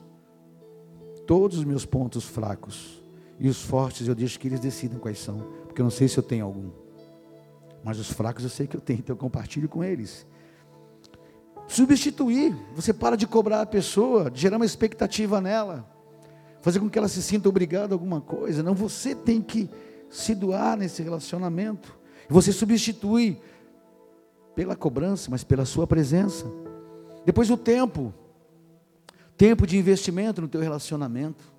[1.27, 3.01] todos os meus pontos fracos.
[3.39, 5.39] E os fortes eu deixo que eles decidam quais são.
[5.67, 6.71] Porque eu não sei se eu tenho algum.
[7.85, 10.27] Mas os fracos eu sei que eu tenho, então eu compartilho com eles.
[11.67, 15.89] Substituir, você para de cobrar a pessoa, de gerar uma expectativa nela,
[16.63, 18.63] fazer com que ela se sinta obrigada a alguma coisa.
[18.63, 19.69] Não, você tem que
[20.09, 21.95] se doar nesse relacionamento.
[22.29, 23.39] Você substitui
[24.55, 26.47] pela cobrança, mas pela sua presença.
[27.27, 28.15] Depois o tempo,
[29.37, 31.53] tempo de investimento no teu relacionamento.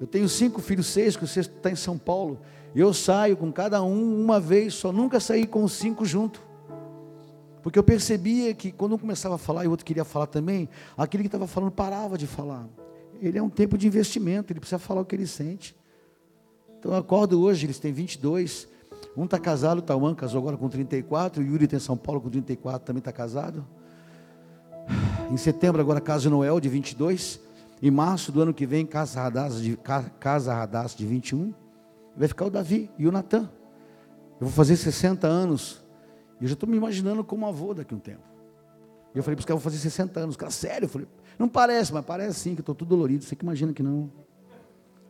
[0.00, 2.40] Eu tenho cinco filhos, seis, que o sexto está em São Paulo.
[2.74, 6.40] E eu saio com cada um uma vez, só nunca saí com os cinco junto.
[7.62, 10.68] Porque eu percebia que quando um começava a falar e o outro queria falar também,
[10.96, 12.68] aquele que estava falando parava de falar.
[13.20, 15.76] Ele é um tempo de investimento, ele precisa falar o que ele sente.
[16.78, 18.68] Então eu acordo hoje, eles têm 22.
[19.16, 22.30] Um está casado, o Tauan casou agora com 34, o Yuri tem São Paulo com
[22.30, 23.66] 34, também está casado.
[25.30, 27.40] Em setembro agora casa Noel de 22.
[27.82, 29.78] Em março do ano que vem, casa Radaz de,
[30.18, 31.52] casa Radaz de 21.
[32.16, 33.50] Vai ficar o Davi e o Natan.
[34.40, 35.84] Eu vou fazer 60 anos
[36.40, 38.22] e eu já estou me imaginando como avô daqui a um tempo.
[39.14, 40.36] E eu falei para os caras, vou fazer 60 anos.
[40.36, 40.86] Cara, sério?
[40.86, 43.24] Eu falei, não parece, mas parece sim, que estou tudo dolorido.
[43.24, 44.10] Você que imagina que não.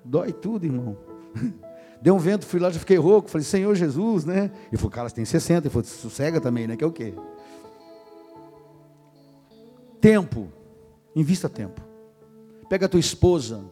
[0.04, 0.96] Dói tudo, irmão.
[2.02, 3.30] Deu um vento, fui lá, já fiquei rouco.
[3.30, 4.52] Falei, Senhor Jesus, né?
[4.70, 5.66] E falou, cara, você tem 60.
[5.66, 6.76] Ele falou, sossega também, né?
[6.76, 7.14] Que é o quê?
[10.00, 10.52] Tempo.
[11.16, 11.80] Invista tempo.
[12.68, 13.64] Pega a tua esposa.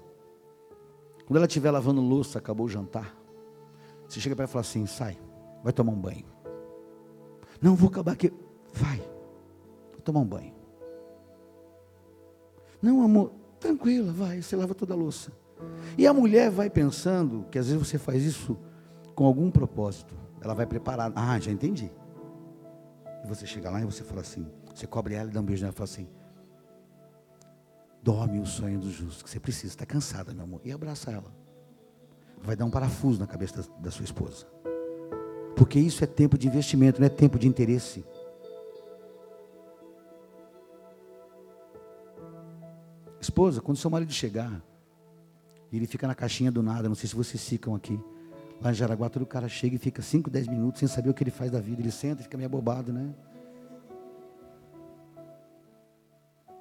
[1.26, 3.14] Quando ela estiver lavando louça, acabou o jantar.
[4.08, 5.18] Você chega para ela e fala assim: sai,
[5.62, 6.24] vai tomar um banho.
[7.60, 8.32] Não, vou acabar aqui.
[8.72, 8.98] Vai.
[9.92, 10.55] Vou tomar um banho.
[12.80, 15.32] Não, amor, tranquila, vai, você lava toda a louça.
[15.96, 18.58] E a mulher vai pensando que às vezes você faz isso
[19.14, 20.14] com algum propósito.
[20.40, 21.12] Ela vai preparar.
[21.14, 21.90] Ah, já entendi.
[23.24, 25.62] E você chega lá e você fala assim, você cobre ela e dá um beijo
[25.62, 26.08] nela e fala assim,
[28.02, 30.60] dorme o sonho do justo, que você precisa, está cansada, meu amor.
[30.64, 31.34] E abraça ela.
[32.42, 34.46] Vai dar um parafuso na cabeça da, da sua esposa.
[35.56, 38.04] Porque isso é tempo de investimento, não é tempo de interesse.
[43.26, 44.62] Esposa, quando seu marido chegar,
[45.72, 47.98] ele fica na caixinha do nada, não sei se vocês ficam aqui.
[48.62, 51.24] Lá em Jaraguá, todo cara chega e fica 5, 10 minutos sem saber o que
[51.24, 51.82] ele faz da vida.
[51.82, 53.12] Ele senta e fica meio abobado, né?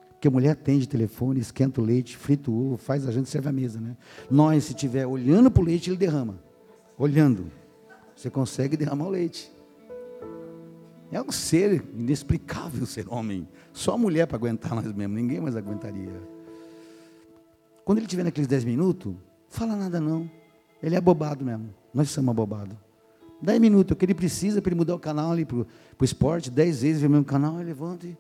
[0.10, 3.47] Porque a mulher atende telefone, esquenta o leite, frita o ovo, faz a gente serve
[3.47, 3.95] a mesa, né?
[4.30, 6.39] Nós, se estiver olhando para o leite, ele derrama.
[6.97, 7.51] Olhando.
[8.15, 9.51] Você consegue derramar o leite.
[11.12, 13.47] É um ser inexplicável ser homem.
[13.71, 16.35] Só a mulher para aguentar nós mesmo, ninguém mais aguentaria.
[17.86, 19.13] Quando ele tiver naqueles 10 minutos,
[19.48, 20.30] fala nada não.
[20.82, 21.69] Ele é abobado mesmo.
[21.93, 22.76] Nós somos abobados.
[23.41, 26.50] 10 minutos, o que ele precisa para ele mudar o canal ali para o esporte,
[26.50, 28.17] 10 vezes vê o mesmo canal, ele levanta e.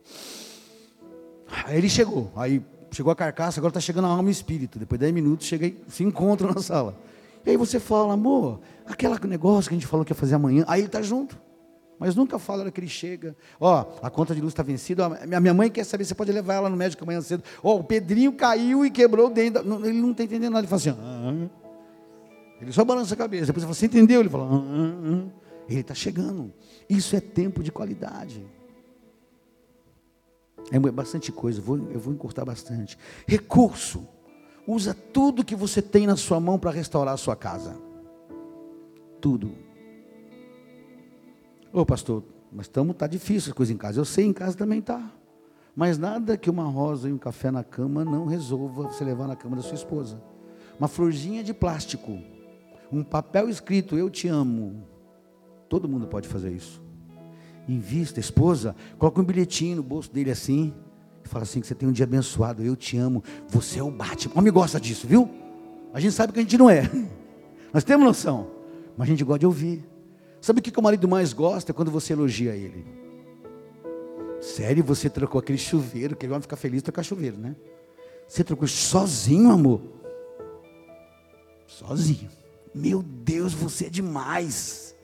[1.65, 2.31] Aí ele chegou.
[2.35, 4.77] Aí chegou a carcaça, agora está chegando a alma e o espírito.
[4.77, 6.95] Depois de 10 minutos, chega e se encontram na sala.
[7.43, 10.63] E aí você fala, amor, aquele negócio que a gente falou que ia fazer amanhã,
[10.67, 11.35] aí ele está junto.
[11.97, 13.35] Mas nunca fala hora que ele chega.
[13.59, 15.05] Ó, a conta de luz está vencida.
[15.05, 17.43] a minha mãe quer saber, você pode levar ela no médico amanhã cedo.
[17.63, 19.57] Ó, o Pedrinho caiu e quebrou o dente.
[19.57, 20.61] Ele não está entendendo nada.
[20.61, 21.49] Ele fala assim, ah,
[22.61, 23.47] ele só balança a cabeça.
[23.47, 24.19] Depois você fala, você entendeu?
[24.19, 26.53] Ele fala, ah, ah, ele está chegando.
[26.89, 28.45] Isso é tempo de qualidade.
[30.71, 32.97] É bastante coisa, eu vou, eu vou encurtar bastante.
[33.27, 34.07] Recurso.
[34.67, 37.77] Usa tudo que você tem na sua mão para restaurar a sua casa.
[39.21, 39.55] Tudo.
[41.75, 43.99] Ô pastor, mas estamos tá difícil as coisas em casa.
[43.99, 45.11] Eu sei, em casa também tá.
[45.75, 49.35] Mas nada que uma rosa e um café na cama não resolva você levar na
[49.35, 50.23] cama da sua esposa.
[50.79, 52.17] Uma florzinha de plástico
[52.89, 54.87] Um papel escrito, eu te amo.
[55.67, 56.81] Todo mundo pode fazer isso.
[57.67, 60.73] Invista, esposa, coloca um bilhetinho no bolso dele assim.
[61.25, 63.21] E fala assim: que você tem um dia abençoado, eu te amo.
[63.49, 64.39] Você é o Batman.
[64.39, 65.29] Homem gosta disso, viu?
[65.93, 66.89] A gente sabe que a gente não é.
[67.73, 68.47] Nós temos noção.
[68.95, 69.94] Mas a gente gosta de ouvir.
[70.45, 71.73] Sabe o que o marido mais gosta?
[71.73, 72.85] Quando você elogia ele.
[74.39, 77.55] Sério, você trocou aquele chuveiro, que ele vai ficar feliz trocar chuveiro, né?
[78.27, 79.81] Você trocou sozinho, amor.
[81.65, 82.29] Sozinho.
[82.75, 84.95] Meu Deus, você é demais.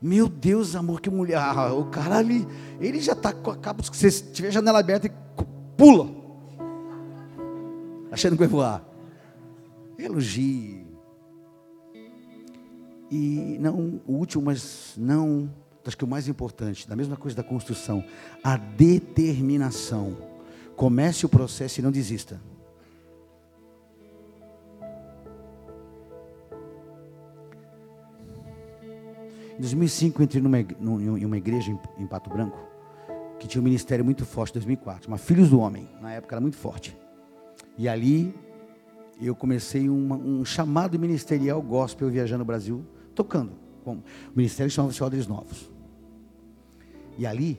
[0.00, 1.38] Meu Deus, amor, que mulher.
[1.38, 2.44] Ah, o cara ali,
[2.80, 3.84] ele já está com a capa.
[3.84, 5.12] Se você tiver a janela aberta, e
[5.76, 6.10] pula.
[8.10, 8.84] Achando que vai voar.
[9.96, 10.81] Elogie.
[13.14, 15.50] E não, o último, mas não,
[15.86, 18.02] acho que o mais importante, da mesma coisa da construção,
[18.42, 20.16] a determinação.
[20.74, 22.40] Comece o processo e não desista.
[29.58, 32.58] Em 2005 entrei numa, em uma igreja em, Pato Branco,
[33.38, 36.56] que tinha um ministério muito forte, 2004, uma Filhos do Homem, na época era muito
[36.56, 36.96] forte.
[37.76, 38.34] E ali
[39.20, 43.52] eu comecei uma, um chamado ministerial gospel viajando o Brasil, tocando.
[43.84, 45.70] Bom, o ministério chamava-se Odres Novos.
[47.18, 47.58] E ali,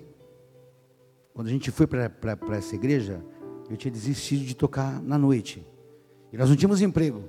[1.33, 3.23] quando a gente foi para essa igreja,
[3.69, 5.65] eu tinha desistido de tocar na noite.
[6.31, 7.23] E nós não tínhamos emprego.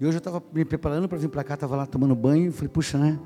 [0.00, 2.52] E hoje eu estava me preparando para vir para cá, estava lá tomando banho, e
[2.52, 3.18] falei, puxa, né?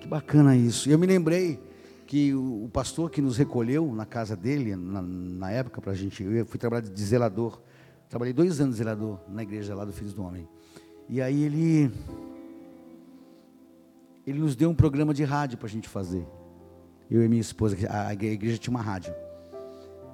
[0.00, 0.88] Que bacana isso.
[0.88, 1.60] E eu me lembrei
[2.06, 6.22] que o, pastor que nos recolheu na casa dele, na, na época, para a gente,
[6.22, 7.60] eu fui trabalhar de zelador.
[8.08, 10.48] Trabalhei dois anos de zelador na igreja lá do Filhos do Homem.
[11.06, 11.90] E aí ele,
[14.28, 16.26] ele nos deu um programa de rádio para a gente fazer.
[17.10, 19.14] Eu e minha esposa, a igreja tinha uma rádio.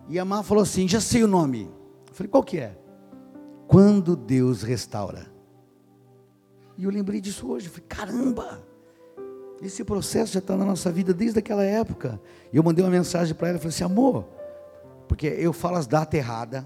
[0.08, 1.68] E a Má falou assim: já sei o nome.
[2.08, 2.78] Eu falei, qual que é?
[3.66, 5.26] Quando Deus restaura.
[6.78, 7.66] E eu lembrei disso hoje.
[7.66, 8.62] Eu falei, caramba!
[9.60, 12.20] Esse processo já está na nossa vida desde aquela época.
[12.52, 14.28] E eu mandei uma mensagem para ela, falei assim, amor,
[15.08, 16.64] porque eu falo as datas erradas,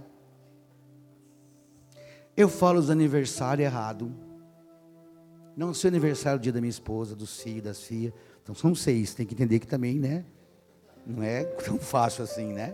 [2.37, 4.09] eu falo os aniversários errados,
[5.59, 8.77] não sei o aniversário, o dia da minha esposa, dos filhos, das filhas, então são
[8.77, 10.25] seis, tem que entender que também, né,
[11.05, 12.73] não é tão fácil assim, né?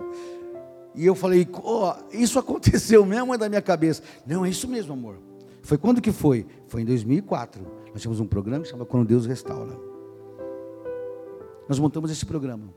[0.94, 4.03] E eu falei, oh, isso aconteceu mesmo é da minha cabeça.
[4.27, 5.18] Não, é isso mesmo, amor.
[5.62, 6.47] Foi quando que foi?
[6.68, 7.66] Foi em 2004.
[7.90, 9.77] Nós tínhamos um programa que chama Quando Deus Restaura.
[11.68, 12.68] Nós montamos esse programa.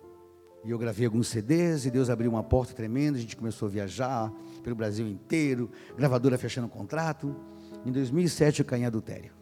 [0.64, 3.72] E eu gravei alguns CDs e Deus abriu uma porta tremenda, a gente começou a
[3.72, 7.36] viajar pelo Brasil inteiro, gravadora fechando contrato.
[7.86, 9.37] Em 2007 eu caí em adultério.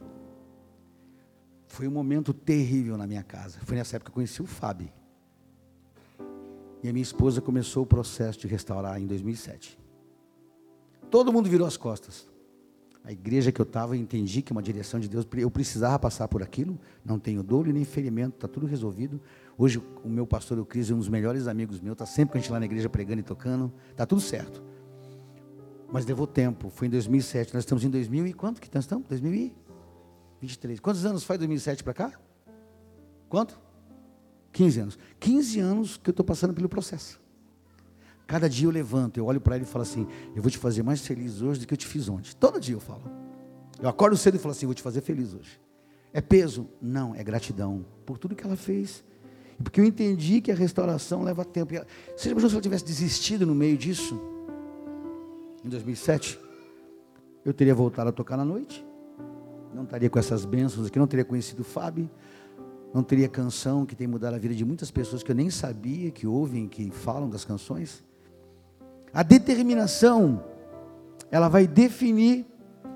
[1.75, 3.59] Foi um momento terrível na minha casa.
[3.65, 4.87] Foi nessa época que eu conheci o Fábio.
[6.81, 9.77] E a minha esposa começou o processo de restaurar em 2007.
[11.11, 12.29] Todo mundo virou as costas.
[13.03, 16.41] A igreja que eu estava, entendi que uma direção de Deus, eu precisava passar por
[16.41, 19.19] aquilo, não tenho dor e nem ferimento, está tudo resolvido.
[19.57, 22.37] Hoje o meu pastor, o Cris, é um dos melhores amigos meus, está sempre com
[22.37, 24.63] a gente lá na igreja pregando e tocando, está tudo certo.
[25.91, 29.05] Mas levou tempo, foi em 2007, nós estamos em 2000 e quanto que estamos?
[30.41, 30.79] 2023.
[30.79, 32.13] Quantos anos faz 2007 para cá?
[33.29, 33.59] Quanto?
[34.51, 34.99] 15 anos.
[35.19, 37.19] 15 anos que eu estou passando pelo processo.
[38.27, 40.83] Cada dia eu levanto, eu olho para ele e falo assim: Eu vou te fazer
[40.83, 42.31] mais feliz hoje do que eu te fiz ontem.
[42.39, 43.03] Todo dia eu falo.
[43.79, 45.59] Eu acordo cedo e falo assim: Vou te fazer feliz hoje.
[46.11, 46.69] É peso?
[46.81, 49.03] Não, é gratidão por tudo que ela fez.
[49.63, 51.73] Porque eu entendi que a restauração leva tempo.
[52.15, 54.19] Você já se ela tivesse desistido no meio disso?
[55.63, 56.39] Em 2007,
[57.43, 58.84] eu teria voltado a tocar na noite.
[59.75, 62.09] Não estaria com essas bênçãos aqui, não teria conhecido o Fábio.
[62.93, 66.09] Não teria canção que tem mudado a vida de muitas pessoas que eu nem sabia
[66.11, 68.01] que ouvem, que falam das canções.
[69.13, 70.41] A determinação,
[71.29, 72.45] ela vai definir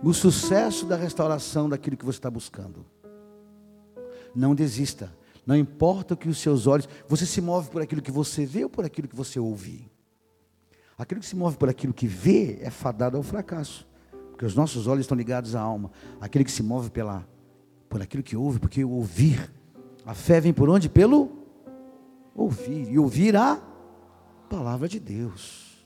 [0.02, 2.86] o sucesso da restauração daquilo que você está buscando.
[4.34, 5.14] Não desista.
[5.46, 6.88] Não importa o que os seus olhos.
[7.10, 9.92] Você se move por aquilo que você vê ou por aquilo que você ouve?
[10.98, 13.89] Aquilo que se move por aquilo que vê é fadado ao fracasso.
[14.40, 15.92] Porque os nossos olhos estão ligados à alma.
[16.22, 17.28] Aquele que se move pela,
[17.90, 19.52] por aquilo que ouve, porque ouvir.
[20.06, 20.88] A fé vem por onde?
[20.88, 21.30] Pelo
[22.34, 22.90] ouvir.
[22.90, 23.62] E ouvir a
[24.50, 25.86] palavra de Deus.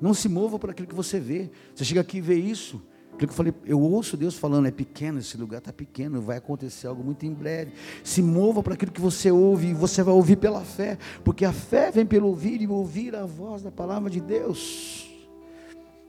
[0.00, 1.50] Não se mova por aquilo que você vê.
[1.74, 2.82] Você chega aqui e vê isso.
[3.12, 6.38] Aquilo que eu falei, eu ouço Deus falando, é pequeno, esse lugar está pequeno, vai
[6.38, 7.74] acontecer algo muito em breve.
[8.02, 11.52] Se mova para aquilo que você ouve, e você vai ouvir pela fé, porque a
[11.52, 15.11] fé vem pelo ouvir e ouvir a voz da palavra de Deus.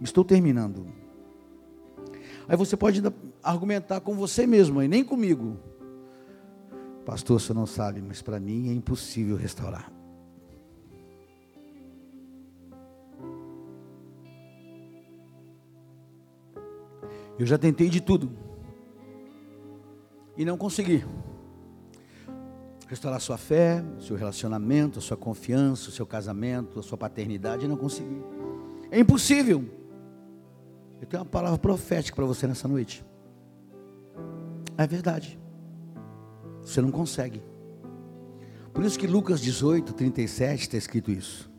[0.01, 0.87] Estou terminando.
[2.47, 3.01] Aí você pode
[3.41, 5.57] argumentar com você mesmo, e nem comigo.
[7.05, 9.91] Pastor, você não sabe, mas para mim é impossível restaurar.
[17.37, 18.31] Eu já tentei de tudo.
[20.35, 21.05] e não consegui
[22.87, 28.21] restaurar sua fé, seu relacionamento, sua confiança, seu casamento, sua paternidade, não consegui.
[28.91, 29.82] É impossível.
[31.03, 33.05] Eu tenho uma palavra profética para você nessa noite.
[34.77, 35.37] É verdade.
[36.61, 37.43] Você não consegue.
[38.73, 41.51] Por isso que Lucas 18, 37 está escrito isso.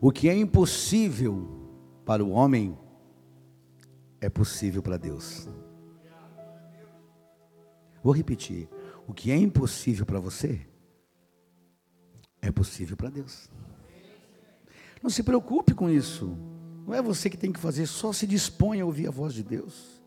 [0.00, 1.68] O que é impossível
[2.06, 2.74] para o homem
[4.22, 5.46] é possível para Deus.
[8.02, 8.70] Vou repetir.
[9.06, 10.66] O que é impossível para você
[12.40, 13.50] é possível para Deus.
[15.02, 16.51] Não se preocupe com isso.
[16.86, 19.42] Não é você que tem que fazer, só se dispõe a ouvir a voz de
[19.42, 20.02] Deus.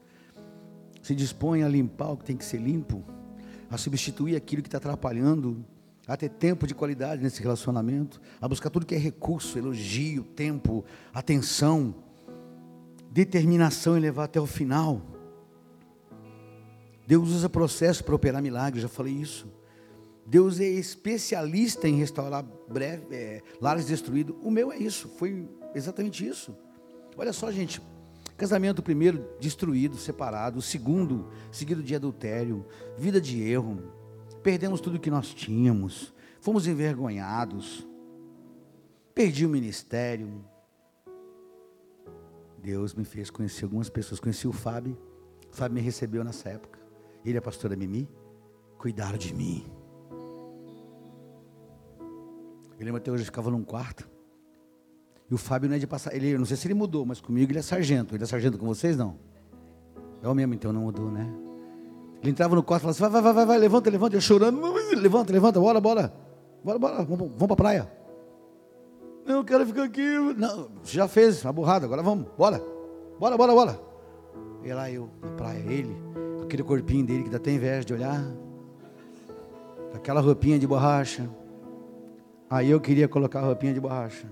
[1.01, 3.03] Se dispõe a limpar o que tem que ser limpo,
[3.69, 5.65] a substituir aquilo que está atrapalhando,
[6.07, 10.83] a ter tempo de qualidade nesse relacionamento, a buscar tudo que é recurso, elogio, tempo,
[11.13, 11.95] atenção,
[13.09, 15.01] determinação em levar até o final.
[17.07, 19.47] Deus usa processo para operar milagres, já falei isso.
[20.25, 24.35] Deus é especialista em restaurar breve, é, lares destruídos.
[24.41, 26.55] O meu é isso, foi exatamente isso.
[27.17, 27.82] Olha só, gente.
[28.38, 30.60] Casamento primeiro destruído, separado.
[30.60, 32.65] O segundo, seguido de adultério,
[32.97, 33.91] vida de erro.
[34.43, 36.13] Perdemos tudo que nós tínhamos.
[36.39, 37.88] Fomos envergonhados.
[39.13, 40.43] Perdi o ministério.
[42.58, 44.19] Deus me fez conhecer algumas pessoas.
[44.19, 44.97] Conheci o Fábio.
[45.51, 46.86] O Fábio me recebeu nessa época
[47.25, 48.08] ele e a pastora Mimi,
[48.78, 49.65] cuidaram de mim.
[52.78, 54.08] Eu lembro até hoje, eu ficava num quarto.
[55.29, 56.13] E o Fábio não é de passar.
[56.15, 58.15] Ele, eu não sei se ele mudou, mas comigo ele é sargento.
[58.15, 59.17] Ele é sargento com vocês, não?
[60.21, 61.27] É o mesmo, então não mudou, né?
[62.21, 64.15] Ele entrava no quarto e falava assim: vai, vai, vai, vai, levanta, levanta.
[64.15, 64.61] Eu chorando:
[64.95, 66.13] levanta, levanta, bora, bora.
[66.63, 67.91] Bora, bora, vamos, vamos para a praia.
[69.25, 70.17] Não, eu quero ficar aqui.
[70.38, 72.61] Não, já fez a burrada, agora vamos, bora.
[73.19, 73.79] Bora, bora, bora.
[74.63, 76.05] E lá eu, na praia, ele
[76.45, 78.23] aquele corpinho dele que dá até inveja de olhar,
[79.93, 81.29] aquela roupinha de borracha.
[82.49, 84.27] Aí eu queria colocar a roupinha de borracha.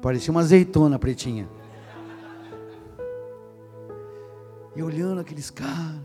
[0.00, 1.48] Parecia uma azeitona pretinha.
[4.74, 6.00] E olhando aqueles caras.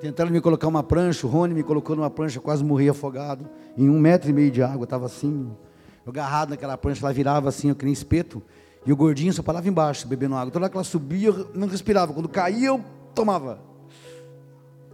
[0.00, 3.46] Tentaram me colocar uma prancha, o Rony me colocou numa prancha, quase morri afogado.
[3.76, 5.50] Em um metro e meio de água, estava assim,
[6.06, 8.42] eu agarrado naquela prancha, ela virava assim, eu que nem espeto.
[8.86, 10.50] E o gordinho só parava embaixo, bebendo água.
[10.50, 12.14] Toda hora que ela subia, eu não respirava.
[12.14, 12.82] Quando caía, eu
[13.14, 13.60] tomava.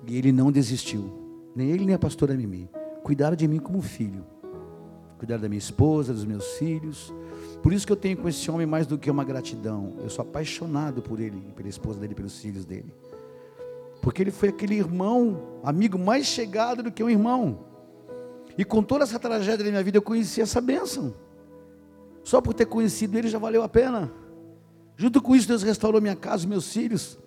[0.04, 1.12] E ele não desistiu.
[1.54, 2.68] Nem ele, nem a pastora Mimi.
[3.04, 4.24] Cuidaram de mim como filho.
[5.18, 7.14] Cuidaram da minha esposa, dos meus filhos.
[7.66, 9.94] Por isso que eu tenho com esse homem mais do que uma gratidão.
[9.98, 12.94] Eu sou apaixonado por ele, pela esposa dele, pelos filhos dele.
[14.00, 17.58] Porque ele foi aquele irmão, amigo mais chegado do que um irmão.
[18.56, 21.12] E com toda essa tragédia da minha vida, eu conheci essa bênção.
[22.22, 24.12] Só por ter conhecido ele já valeu a pena.
[24.96, 27.18] Junto com isso, Deus restaurou minha casa, meus filhos.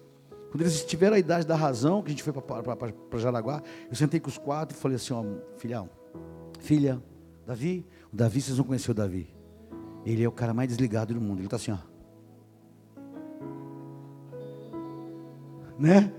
[0.52, 4.22] Quando eles tiveram a idade da razão, que a gente foi para Jaraguá, eu sentei
[4.22, 5.22] com os quatro e falei assim: ó,
[5.58, 5.90] filhão,
[6.62, 7.04] filha,
[7.46, 9.39] Davi, o Davi, vocês não conheceram o Davi.
[10.06, 11.40] Ele é o cara mais desligado do mundo.
[11.40, 11.78] Ele está assim, ó.
[15.78, 16.12] Né?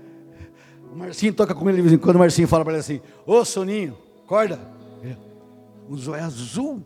[0.91, 2.15] O Marcinho toca com ele de vez em quando.
[2.15, 4.59] O Marcinho fala para ele assim: Ô Soninho, acorda.
[5.89, 6.83] Um zóio azul.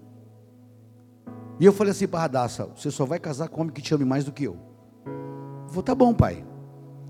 [1.60, 4.04] E eu falei assim para Você só vai casar com um homem que te ame
[4.04, 4.58] mais do que eu.
[5.74, 6.46] Eu Tá bom, pai.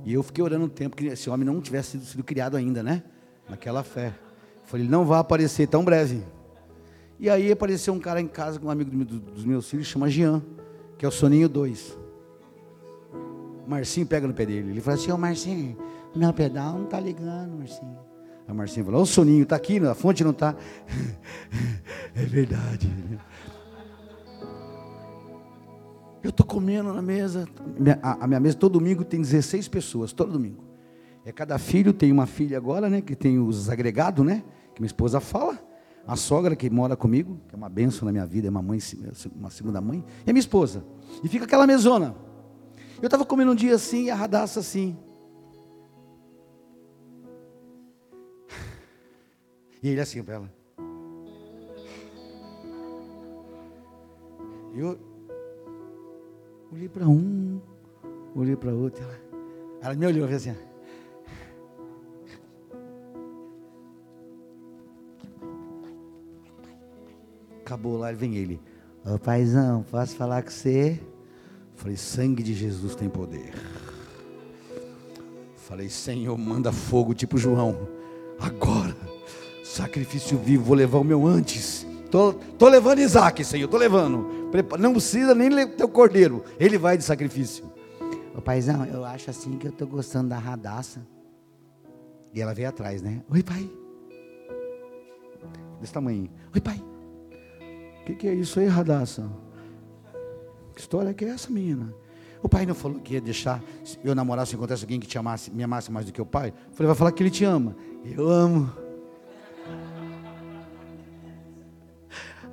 [0.04, 2.84] E eu fiquei orando um tempo que esse homem não tivesse sido, sido criado ainda,
[2.84, 3.04] né?
[3.50, 4.08] Naquela fé.
[4.08, 6.24] Eu falei: não vai aparecer tão breve.
[7.19, 10.10] E aí apareceu um cara em casa com um amigo do, dos meus filhos, chama
[10.10, 10.43] Jean,
[10.97, 11.97] que é o Soninho 2.
[13.67, 14.71] Marcinho pega no pé dele.
[14.71, 15.78] Ele fala assim: Ô Marcinho,
[16.15, 17.97] meu pedal não tá ligando, Marcinho.
[18.47, 20.56] O Marcinho falou: Ô Soninho, tá aqui, a fonte não tá.
[22.15, 22.91] é verdade.
[26.23, 27.47] Eu estou comendo na mesa,
[28.01, 30.63] a, minha mesa todo domingo tem 16 pessoas, todo domingo.
[31.23, 34.88] É cada filho, tem uma filha agora, né, que tem os agregados, né, que minha
[34.88, 35.60] esposa fala.
[36.07, 38.79] A sogra que mora comigo, que é uma benção na minha vida, é uma mãe,
[39.35, 40.83] uma segunda mãe, e a minha esposa.
[41.23, 42.15] E fica aquela mesona.
[43.01, 44.97] Eu estava comendo um dia assim, e a radaça assim.
[49.81, 50.53] E ele assim para ela.
[54.75, 54.99] Eu,
[56.75, 57.62] Olhei para um,
[58.35, 59.01] olhei para outro.
[59.01, 59.17] Ela,
[59.81, 60.53] ela me olhou e assim.
[67.65, 68.61] Acabou lá, vem ele.
[69.03, 71.01] Ô oh, paizão, posso falar com você?
[71.73, 73.55] Falei, sangue de Jesus tem poder.
[75.55, 77.89] Falei, Senhor, manda fogo, tipo João.
[78.39, 78.95] Agora,
[79.63, 81.87] sacrifício vivo, vou levar o meu antes.
[82.11, 84.51] Tô, tô levando Isaac, Senhor, tô levando.
[84.79, 86.43] Não precisa nem ter o cordeiro.
[86.59, 87.65] Ele vai de sacrifício.
[88.37, 91.01] Ô paizão, eu acho assim que eu estou gostando da radaça.
[92.31, 93.23] E ela veio atrás, né?
[93.27, 93.67] Oi, pai.
[95.81, 96.29] Desse tamanho.
[96.53, 96.94] Oi, pai.
[98.06, 99.27] O que, que, é isso aí, Radassa?
[100.75, 101.91] Que história que é essa, menina?
[102.43, 103.63] O pai não falou que ia deixar
[104.03, 106.49] eu namorar se encontrasse alguém que te amasse, me amasse mais do que o pai?
[106.49, 107.75] Eu falei, vai falar que ele te ama.
[108.06, 108.71] Eu amo.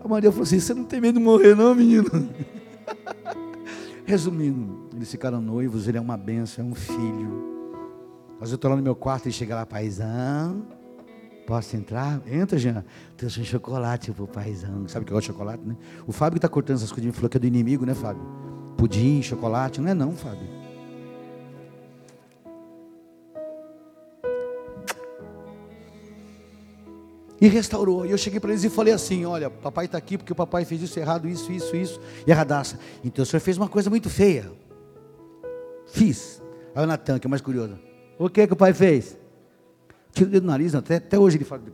[0.03, 2.09] A Maria falou assim: Você não tem medo de morrer, não, menino?
[4.07, 7.77] Resumindo, eles ficaram noivos, ele é uma benção, é um filho.
[8.41, 10.67] Mas eu estou lá no meu quarto e chega lá, paizão.
[11.47, 12.21] Posso entrar?
[12.27, 12.85] Entra, Jean.
[13.17, 14.87] Trouxe um chocolate pro paizão.
[14.87, 15.77] Sabe que eu gosto de chocolate, né?
[16.07, 18.23] O Fábio que está cortando essas coisas, falou que é do inimigo, né, Fábio?
[18.77, 19.81] Pudim, chocolate.
[19.81, 20.63] Não é não, Fábio.
[27.41, 28.07] E restaurou.
[28.07, 30.65] E eu cheguei para eles e falei assim: Olha, papai está aqui porque o papai
[30.65, 32.01] fez isso errado, isso, isso, isso.
[32.25, 32.79] E a Radassa.
[33.03, 34.49] Então o senhor fez uma coisa muito feia.
[35.89, 36.41] Fiz.
[36.73, 37.77] Aí o Natan, que é mais curioso.
[38.17, 39.19] O que que o pai fez?
[40.13, 41.71] Tira o dedo do nariz, até, até hoje ele fala de.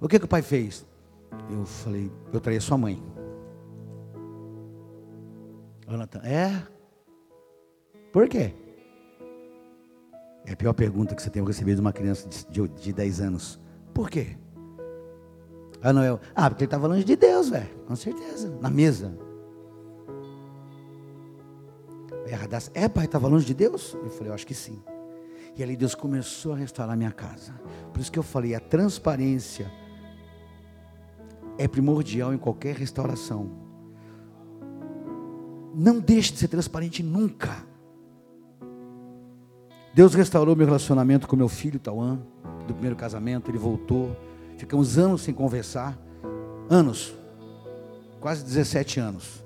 [0.00, 0.86] O que que o pai fez?
[1.50, 3.02] Eu falei, eu traí a sua mãe.
[5.88, 6.62] Jonathan, é?
[8.12, 8.52] Por quê?
[10.46, 13.20] É a pior pergunta que você tem recebido de uma criança de, de, de 10
[13.20, 13.60] anos.
[13.94, 14.36] Por quê?
[15.82, 17.68] Ah, Noel, ah, porque ele estava longe de Deus, velho.
[17.86, 18.56] Com certeza.
[18.60, 19.16] Na mesa.
[22.74, 23.94] É, pai, estava longe de Deus?
[23.94, 24.80] Eu falei, eu acho que sim.
[25.60, 27.52] E ali Deus começou a restaurar minha casa.
[27.92, 29.70] Por isso que eu falei, a transparência
[31.58, 33.50] é primordial em qualquer restauração.
[35.74, 37.62] Não deixe de ser transparente nunca.
[39.92, 42.22] Deus restaurou meu relacionamento com meu filho Tauan,
[42.66, 44.16] do primeiro casamento, ele voltou.
[44.56, 45.94] Ficamos anos sem conversar.
[46.70, 47.14] Anos.
[48.18, 49.44] Quase 17 anos.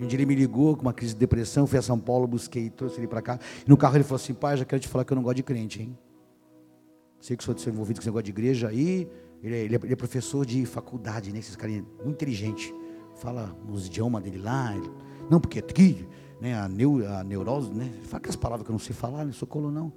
[0.00, 2.70] Um dia ele me ligou com uma crise de depressão, fui a São Paulo, busquei,
[2.70, 3.38] trouxe ele para cá.
[3.64, 5.36] E no carro ele falou assim: pai, já quero te falar que eu não gosto
[5.36, 5.96] de crente, hein?
[7.20, 9.08] Sei que sou envolvido com esse negócio de igreja aí.
[9.42, 11.38] Ele é, ele é, é professor de faculdade, né?
[11.38, 12.74] Esses caras muito inteligente.
[13.16, 14.74] Fala os idiomas dele lá.
[14.74, 14.90] Ele,
[15.30, 16.06] não, porque aqui,
[16.40, 17.92] né, a, neu, a neurose, né?
[18.04, 19.92] Fala aquelas palavras que eu não sei falar, não sou colo não.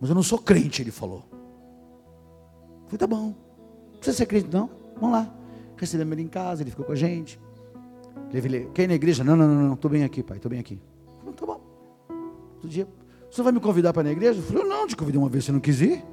[0.00, 1.24] Mas eu não sou crente, ele falou.
[2.86, 3.34] Falei, tá bom.
[3.92, 4.70] Não precisa ser crente, não.
[4.94, 5.34] Vamos lá.
[5.76, 7.40] Recebemos ele em casa, ele ficou com a gente.
[8.74, 9.24] Quer ir na igreja?
[9.24, 9.74] Não, não, não, não.
[9.74, 10.36] Estou bem aqui, pai.
[10.36, 10.80] Estou bem aqui.
[11.18, 11.60] Falei, tá bom.
[12.54, 12.86] Outro dia,
[13.30, 14.38] você vai me convidar para ir na igreja?
[14.38, 16.04] Eu falei, não, te convidei uma vez, você não quis ir?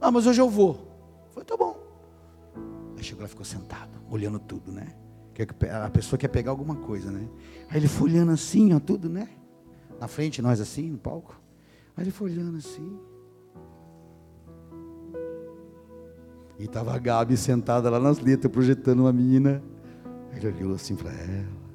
[0.00, 0.70] Ah, mas hoje eu vou.
[1.26, 1.76] Eu falei, tá bom.
[2.96, 4.94] Aí chegou lá, ficou sentado, olhando tudo, né?
[5.84, 7.26] A pessoa quer pegar alguma coisa, né?
[7.70, 9.28] Aí ele foi olhando assim, ó, tudo, né?
[9.98, 11.40] Na frente, nós assim, no palco.
[11.96, 12.98] Aí ele foi olhando assim.
[16.58, 19.62] E estava a Gabi sentada lá nas letras, projetando uma menina.
[20.34, 21.70] Ele olhou assim para ela.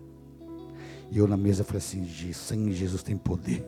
[1.11, 3.65] E eu na mesa falei assim: sangue Jesus tem poder.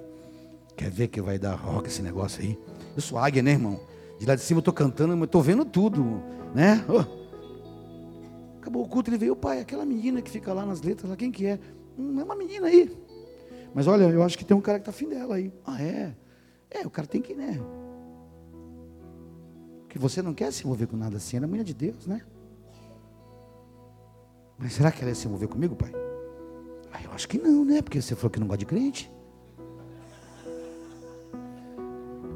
[0.76, 2.58] Quer ver que vai dar rock esse negócio aí?
[2.96, 3.80] Eu sou águia, né, irmão?
[4.20, 6.22] De lá de cima eu estou cantando, mas estou vendo tudo,
[6.54, 6.84] né?
[6.88, 7.18] Oh.
[8.60, 11.32] Acabou o culto, ele veio, pai, aquela menina que fica lá nas letras, lá, quem
[11.32, 11.60] que é?
[11.98, 12.96] Hum, é uma menina aí.
[13.74, 15.52] Mas olha, eu acho que tem um cara que está afim dela aí.
[15.66, 16.16] Ah, é?
[16.70, 17.60] É, o cara tem que, né?
[19.82, 22.22] Porque você não quer se envolver com nada assim, ela é mulher de Deus, né?
[24.58, 25.92] Mas será que ela ia se envolver comigo, pai?
[26.92, 27.82] Ah, eu acho que não, né?
[27.82, 29.12] Porque você falou que não gosta de crente.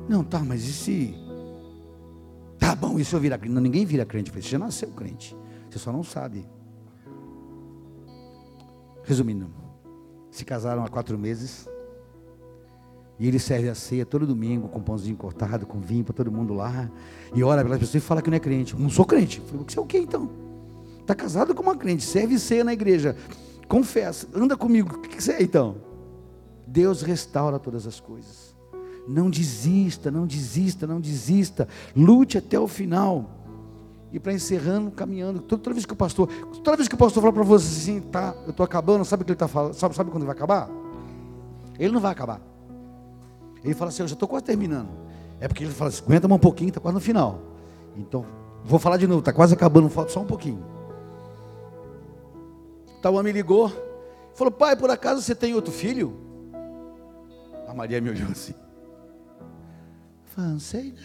[0.08, 1.16] Não, tá, mas e se.
[2.60, 3.56] Tá bom, e se eu virar crente?
[3.56, 4.30] Não, ninguém vira crente.
[4.30, 5.36] Você já nasceu crente.
[5.70, 6.46] Você só não sabe.
[9.04, 9.50] Resumindo,
[10.30, 11.68] se casaram há quatro meses.
[13.18, 16.54] E ele serve a ceia todo domingo com pãozinho cortado, com vinho para todo mundo
[16.54, 16.90] lá.
[17.34, 18.74] E ora pelas pessoas e fala que não é crente.
[18.74, 19.40] Eu não sou crente.
[19.40, 20.51] Eu falei, você é o que então?
[21.02, 23.16] Está casado com uma crente, serve ceia na igreja,
[23.68, 24.96] confessa, anda comigo.
[24.96, 25.78] O que você é então?
[26.66, 28.56] Deus restaura todas as coisas.
[29.08, 31.68] Não desista, não desista, não desista.
[31.96, 33.30] Lute até o final.
[34.12, 36.28] E para encerrando, caminhando, toda, vez que o pastor,
[36.64, 39.26] toda vez que o pastor fala para você assim, tá, eu estou acabando, sabe o
[39.26, 39.74] que ele está falando?
[39.74, 40.70] Sabe, sabe quando vai acabar?
[41.80, 42.42] Ele não vai acabar.
[43.64, 44.90] Ele fala assim, eu já estou quase terminando.
[45.40, 47.40] É porque ele fala assim, aguenta mais um pouquinho, está quase no final.
[47.96, 48.26] Então,
[48.66, 50.64] vou falar de novo, está quase acabando, falta só um pouquinho.
[53.02, 53.72] Tauã me ligou,
[54.34, 56.16] falou: Pai, por acaso você tem outro filho?
[57.68, 58.54] A Maria me olhou assim.
[60.26, 61.02] Falei: Não sei, né?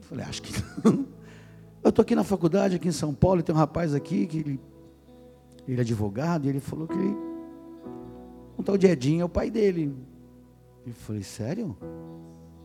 [0.00, 0.52] Falei: Acho que
[0.84, 1.06] não.
[1.82, 4.38] Eu estou aqui na faculdade, aqui em São Paulo, e tem um rapaz aqui que
[4.38, 4.60] ele,
[5.66, 7.16] ele é advogado, e ele falou que ele,
[8.56, 9.94] um tal de Edinho é o pai dele.
[10.86, 11.76] Eu falei: Sério?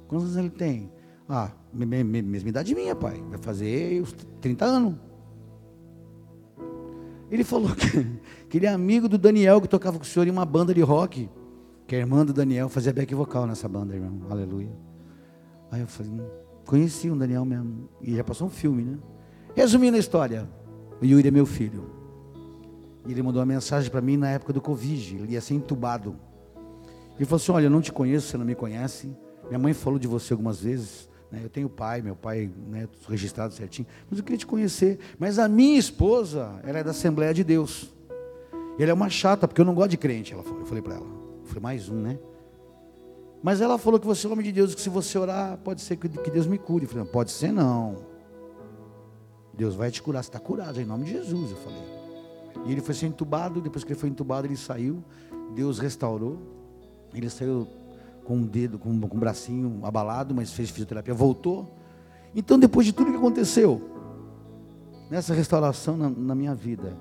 [0.08, 0.92] Quantos anos ele tem?
[1.28, 3.22] Ah, mesma idade minha, pai.
[3.30, 5.07] Vai fazer uns 30 anos.
[7.30, 8.06] Ele falou que,
[8.50, 10.82] que ele é amigo do Daniel, que tocava com o senhor em uma banda de
[10.82, 11.30] rock.
[11.86, 14.30] Que a irmã do Daniel fazia back vocal nessa banda, irmão.
[14.30, 14.72] Aleluia.
[15.72, 16.28] Aí eu falei, hum,
[16.66, 17.90] conheci um Daniel mesmo.
[18.02, 18.98] E já passou um filme, né?
[19.56, 20.48] Resumindo a história,
[21.02, 21.90] o Yuri é meu filho.
[23.06, 26.16] E ele mandou uma mensagem para mim na época do Covid, ele ia ser entubado.
[27.16, 29.10] Ele falou assim: Olha, eu não te conheço, você não me conhece.
[29.48, 31.07] Minha mãe falou de você algumas vezes.
[31.32, 31.42] Né?
[31.44, 33.88] Eu tenho pai, meu pai né, registrado certinho.
[34.10, 35.00] Mas eu queria te conhecer.
[35.20, 37.94] Mas a minha esposa, ela é da Assembleia de Deus.
[38.80, 40.34] Ele é uma chata, porque eu não gosto de crente.
[40.34, 40.60] Ela falou.
[40.60, 41.06] Eu falei para ela.
[41.06, 42.20] Eu falei, mais um, né?
[43.42, 45.96] Mas ela falou que você é homem de Deus, que se você orar, pode ser
[45.96, 46.86] que Deus me cure.
[46.86, 47.96] Eu falei, não, pode ser não.
[49.54, 51.82] Deus vai te curar, você está curado, em nome de Jesus, eu falei.
[52.66, 55.04] E ele foi ser entubado, depois que ele foi entubado, ele saiu,
[55.56, 56.38] Deus restaurou.
[57.14, 57.68] Ele saiu
[58.28, 61.74] com um dedo, com, com um bracinho abalado, mas fez fisioterapia, voltou.
[62.36, 63.82] Então, depois de tudo que aconteceu,
[65.10, 66.98] nessa restauração na, na minha vida,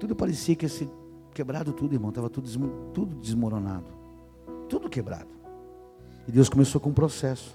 [0.00, 0.88] tudo parecia que ser
[1.34, 2.48] quebrado tudo, irmão, estava tudo,
[2.94, 3.92] tudo desmoronado,
[4.66, 5.28] tudo quebrado.
[6.26, 7.54] E Deus começou com um processo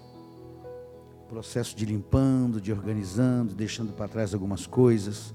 [1.28, 5.34] processo de limpando, de organizando, deixando para trás algumas coisas.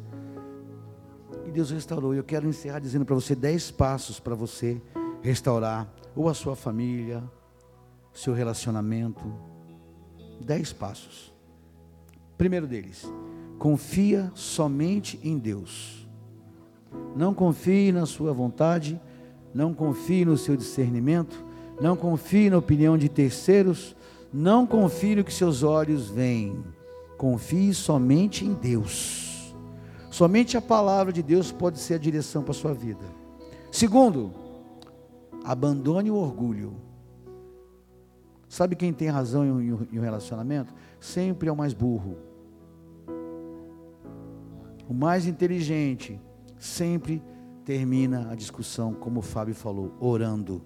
[1.45, 2.15] E Deus restaurou.
[2.15, 4.81] Eu quero encerrar dizendo para você dez passos para você
[5.23, 7.23] restaurar ou a sua família,
[8.13, 9.25] seu relacionamento.
[10.41, 11.33] Dez passos.
[12.37, 13.11] Primeiro deles,
[13.59, 16.09] confia somente em Deus.
[17.17, 19.01] Não confie na sua vontade,
[19.53, 21.45] não confie no seu discernimento,
[21.81, 23.97] não confie na opinião de terceiros,
[24.33, 26.65] não confie no que seus olhos veem.
[27.17, 29.55] Confie somente em Deus.
[30.11, 33.05] Somente a palavra de Deus pode ser a direção para a sua vida.
[33.71, 34.33] Segundo,
[35.45, 36.75] abandone o orgulho.
[38.49, 40.73] Sabe quem tem razão em um relacionamento?
[40.99, 42.17] Sempre é o mais burro.
[44.89, 46.19] O mais inteligente
[46.59, 47.23] sempre
[47.65, 50.63] termina a discussão, como o Fábio falou, orando.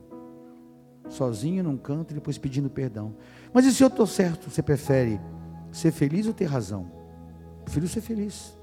[1.08, 3.16] Sozinho num canto e depois pedindo perdão.
[3.52, 4.48] Mas e se eu estou certo?
[4.48, 5.20] Você prefere
[5.72, 6.86] ser feliz ou ter razão?
[7.64, 8.56] Prefiro ser feliz.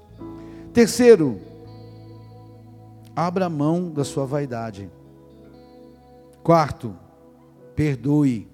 [0.72, 1.38] Terceiro,
[3.14, 4.90] abra mão da sua vaidade.
[6.42, 6.96] Quarto,
[7.74, 8.48] perdoe.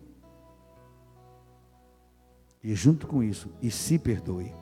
[2.62, 4.52] E junto com isso, e se perdoe.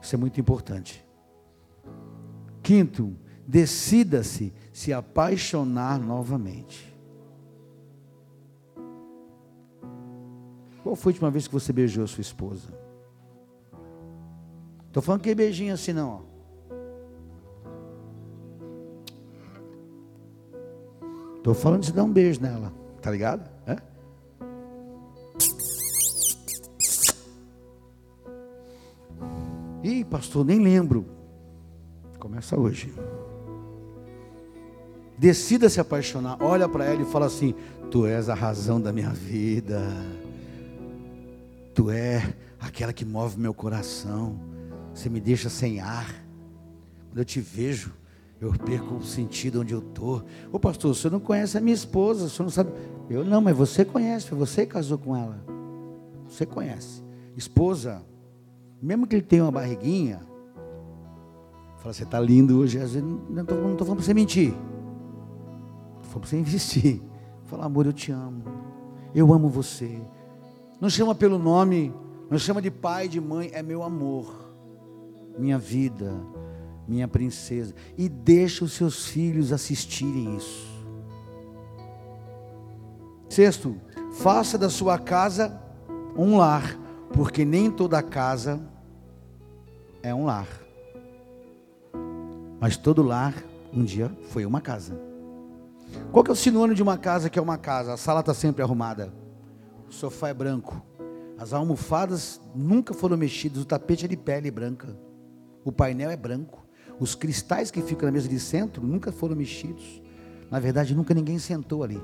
[0.00, 1.04] Isso é muito importante.
[2.62, 3.16] Quinto,
[3.46, 6.94] decida-se se apaixonar novamente.
[10.82, 12.68] Qual foi a última vez que você beijou a sua esposa?
[14.86, 16.33] Estou falando que é beijinho assim não.
[21.44, 22.72] Estou falando de dar um beijo nela.
[23.02, 23.46] Tá ligado?
[23.66, 23.76] É?
[29.82, 31.04] Ih, pastor, nem lembro.
[32.18, 32.94] Começa hoje.
[35.18, 36.38] Decida se apaixonar.
[36.40, 37.54] Olha para ela e fala assim:
[37.90, 39.82] Tu és a razão da minha vida.
[41.74, 44.40] Tu é aquela que move meu coração.
[44.94, 46.08] Você me deixa sem ar.
[47.10, 47.92] Quando eu te vejo,
[48.40, 50.24] eu perco o sentido onde eu estou.
[50.52, 52.72] Ô pastor, você não conhece a minha esposa, você não sabe.
[53.08, 55.44] Eu não, mas você conhece, você casou com ela.
[56.28, 57.02] Você conhece.
[57.36, 58.02] Esposa,
[58.82, 60.20] mesmo que ele tenha uma barriguinha,
[61.78, 62.78] fala, você está lindo hoje.
[62.78, 64.48] Às vezes não estou falando para você mentir.
[65.96, 67.02] Estou falando para você investir.
[67.44, 68.42] Fala, amor, eu te amo.
[69.14, 70.00] Eu amo você.
[70.80, 71.94] Não chama pelo nome,
[72.30, 74.52] não chama de pai, de mãe, é meu amor,
[75.38, 76.12] minha vida,
[76.86, 77.74] minha princesa.
[77.96, 80.72] E deixa os seus filhos assistirem isso.
[83.28, 83.76] Sexto,
[84.12, 85.60] faça da sua casa
[86.16, 86.78] um lar,
[87.12, 88.60] porque nem toda casa
[90.02, 90.48] é um lar.
[92.60, 93.34] Mas todo lar
[93.72, 94.98] um dia foi uma casa.
[96.12, 97.92] Qual que é o sinônimo de uma casa que é uma casa?
[97.92, 99.12] A sala está sempre arrumada
[99.88, 100.82] o sofá é branco.
[101.38, 104.96] As almofadas nunca foram mexidas, o tapete é de pele branca.
[105.64, 106.63] O painel é branco.
[106.98, 110.00] Os cristais que ficam na mesa de centro nunca foram mexidos.
[110.50, 112.00] Na verdade, nunca ninguém sentou ali.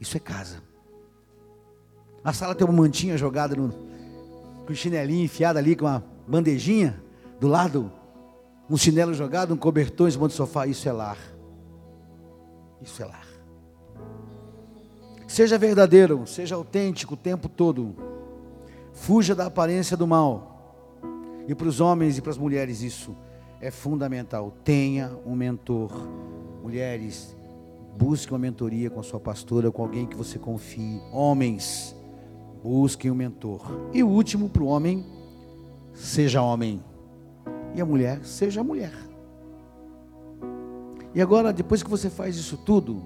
[0.00, 0.62] Isso é casa.
[2.22, 3.70] A sala tem uma mantinha jogada no,
[4.66, 7.02] com chinelinho enfiado ali, com uma bandejinha
[7.40, 7.90] do lado,
[8.68, 10.66] um chinelo jogado, um cobertor em cima do sofá.
[10.66, 11.18] Isso é lar.
[12.82, 13.26] Isso é lar.
[15.26, 17.96] Seja verdadeiro, seja autêntico o tempo todo.
[18.92, 20.98] Fuja da aparência do mal.
[21.48, 23.16] E para os homens e para as mulheres isso
[23.60, 24.52] é fundamental.
[24.64, 25.92] Tenha um mentor.
[26.62, 27.36] Mulheres,
[27.96, 31.00] busque uma mentoria com a sua pastora, com alguém que você confie.
[31.12, 31.94] Homens,
[32.62, 33.90] busquem um mentor.
[33.92, 35.04] E o último para o homem,
[35.92, 36.82] seja homem.
[37.74, 38.92] E a mulher, seja mulher.
[41.14, 43.02] E agora, depois que você faz isso tudo,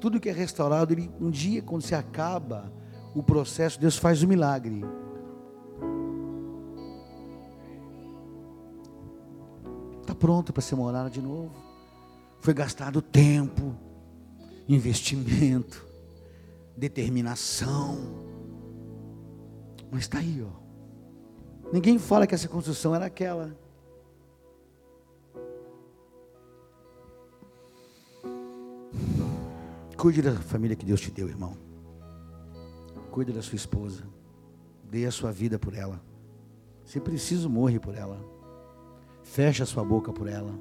[0.00, 2.72] tudo que é restaurado, ele, um dia, quando se acaba
[3.14, 4.84] o processo, Deus faz o milagre.
[10.20, 11.50] Está pronto para ser morada de novo.
[12.40, 13.74] Foi gastado tempo,
[14.68, 15.82] investimento,
[16.76, 17.96] determinação.
[19.90, 21.72] Mas está aí, ó.
[21.72, 23.56] Ninguém fala que essa construção era aquela.
[29.96, 31.56] Cuide da família que Deus te deu, irmão.
[33.10, 34.04] Cuide da sua esposa.
[34.84, 35.98] Dê a sua vida por ela.
[36.84, 38.39] Se preciso, morre por ela.
[39.30, 40.52] Feche a sua boca por ela.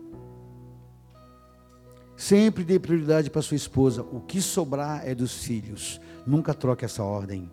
[2.16, 4.04] Sempre dê prioridade para sua esposa.
[4.04, 6.00] O que sobrar é dos filhos.
[6.26, 7.52] Nunca troque essa ordem.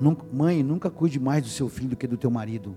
[0.00, 2.76] Nunca, mãe, nunca cuide mais do seu filho do que do teu marido.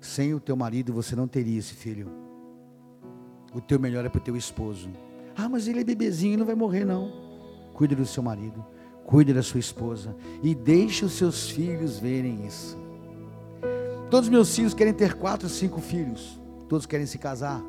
[0.00, 2.08] Sem o teu marido você não teria esse filho.
[3.52, 4.88] O teu melhor é para o teu esposo.
[5.36, 7.10] Ah, mas ele é bebezinho, não vai morrer não.
[7.74, 8.64] Cuide do seu marido,
[9.04, 12.78] cuide da sua esposa e deixe os seus filhos verem isso.
[14.10, 16.40] Todos os meus filhos querem ter quatro, cinco filhos.
[16.68, 17.62] Todos querem se casar.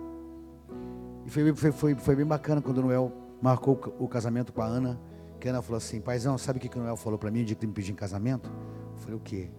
[1.24, 4.66] E foi, foi, foi, foi bem bacana quando o Noel marcou o casamento com a
[4.66, 5.00] Ana.
[5.39, 7.46] Que a Ana falou assim: Paizão, sabe o que o Noel falou para mim o
[7.46, 8.50] dia que ele me pediu em casamento?
[8.94, 9.52] Eu falei: O quê?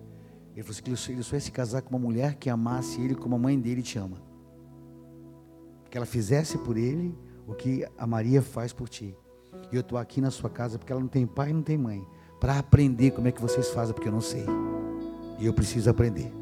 [0.54, 3.14] Ele falou assim: que ele só ia se casar com uma mulher que amasse ele
[3.14, 4.20] como a mãe dele te ama.
[5.88, 7.16] Que ela fizesse por ele
[7.46, 9.16] o que a Maria faz por ti.
[9.70, 11.78] E eu estou aqui na sua casa porque ela não tem pai e não tem
[11.78, 12.04] mãe.
[12.40, 14.44] Para aprender como é que vocês fazem, porque eu não sei.
[15.38, 16.41] E eu preciso aprender.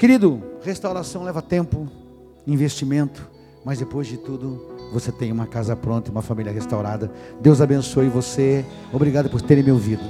[0.00, 1.86] Querido, restauração leva tempo,
[2.46, 3.28] investimento,
[3.62, 7.12] mas depois de tudo, você tem uma casa pronta, uma família restaurada.
[7.38, 8.64] Deus abençoe você.
[8.94, 10.02] Obrigado por terem me ouvido.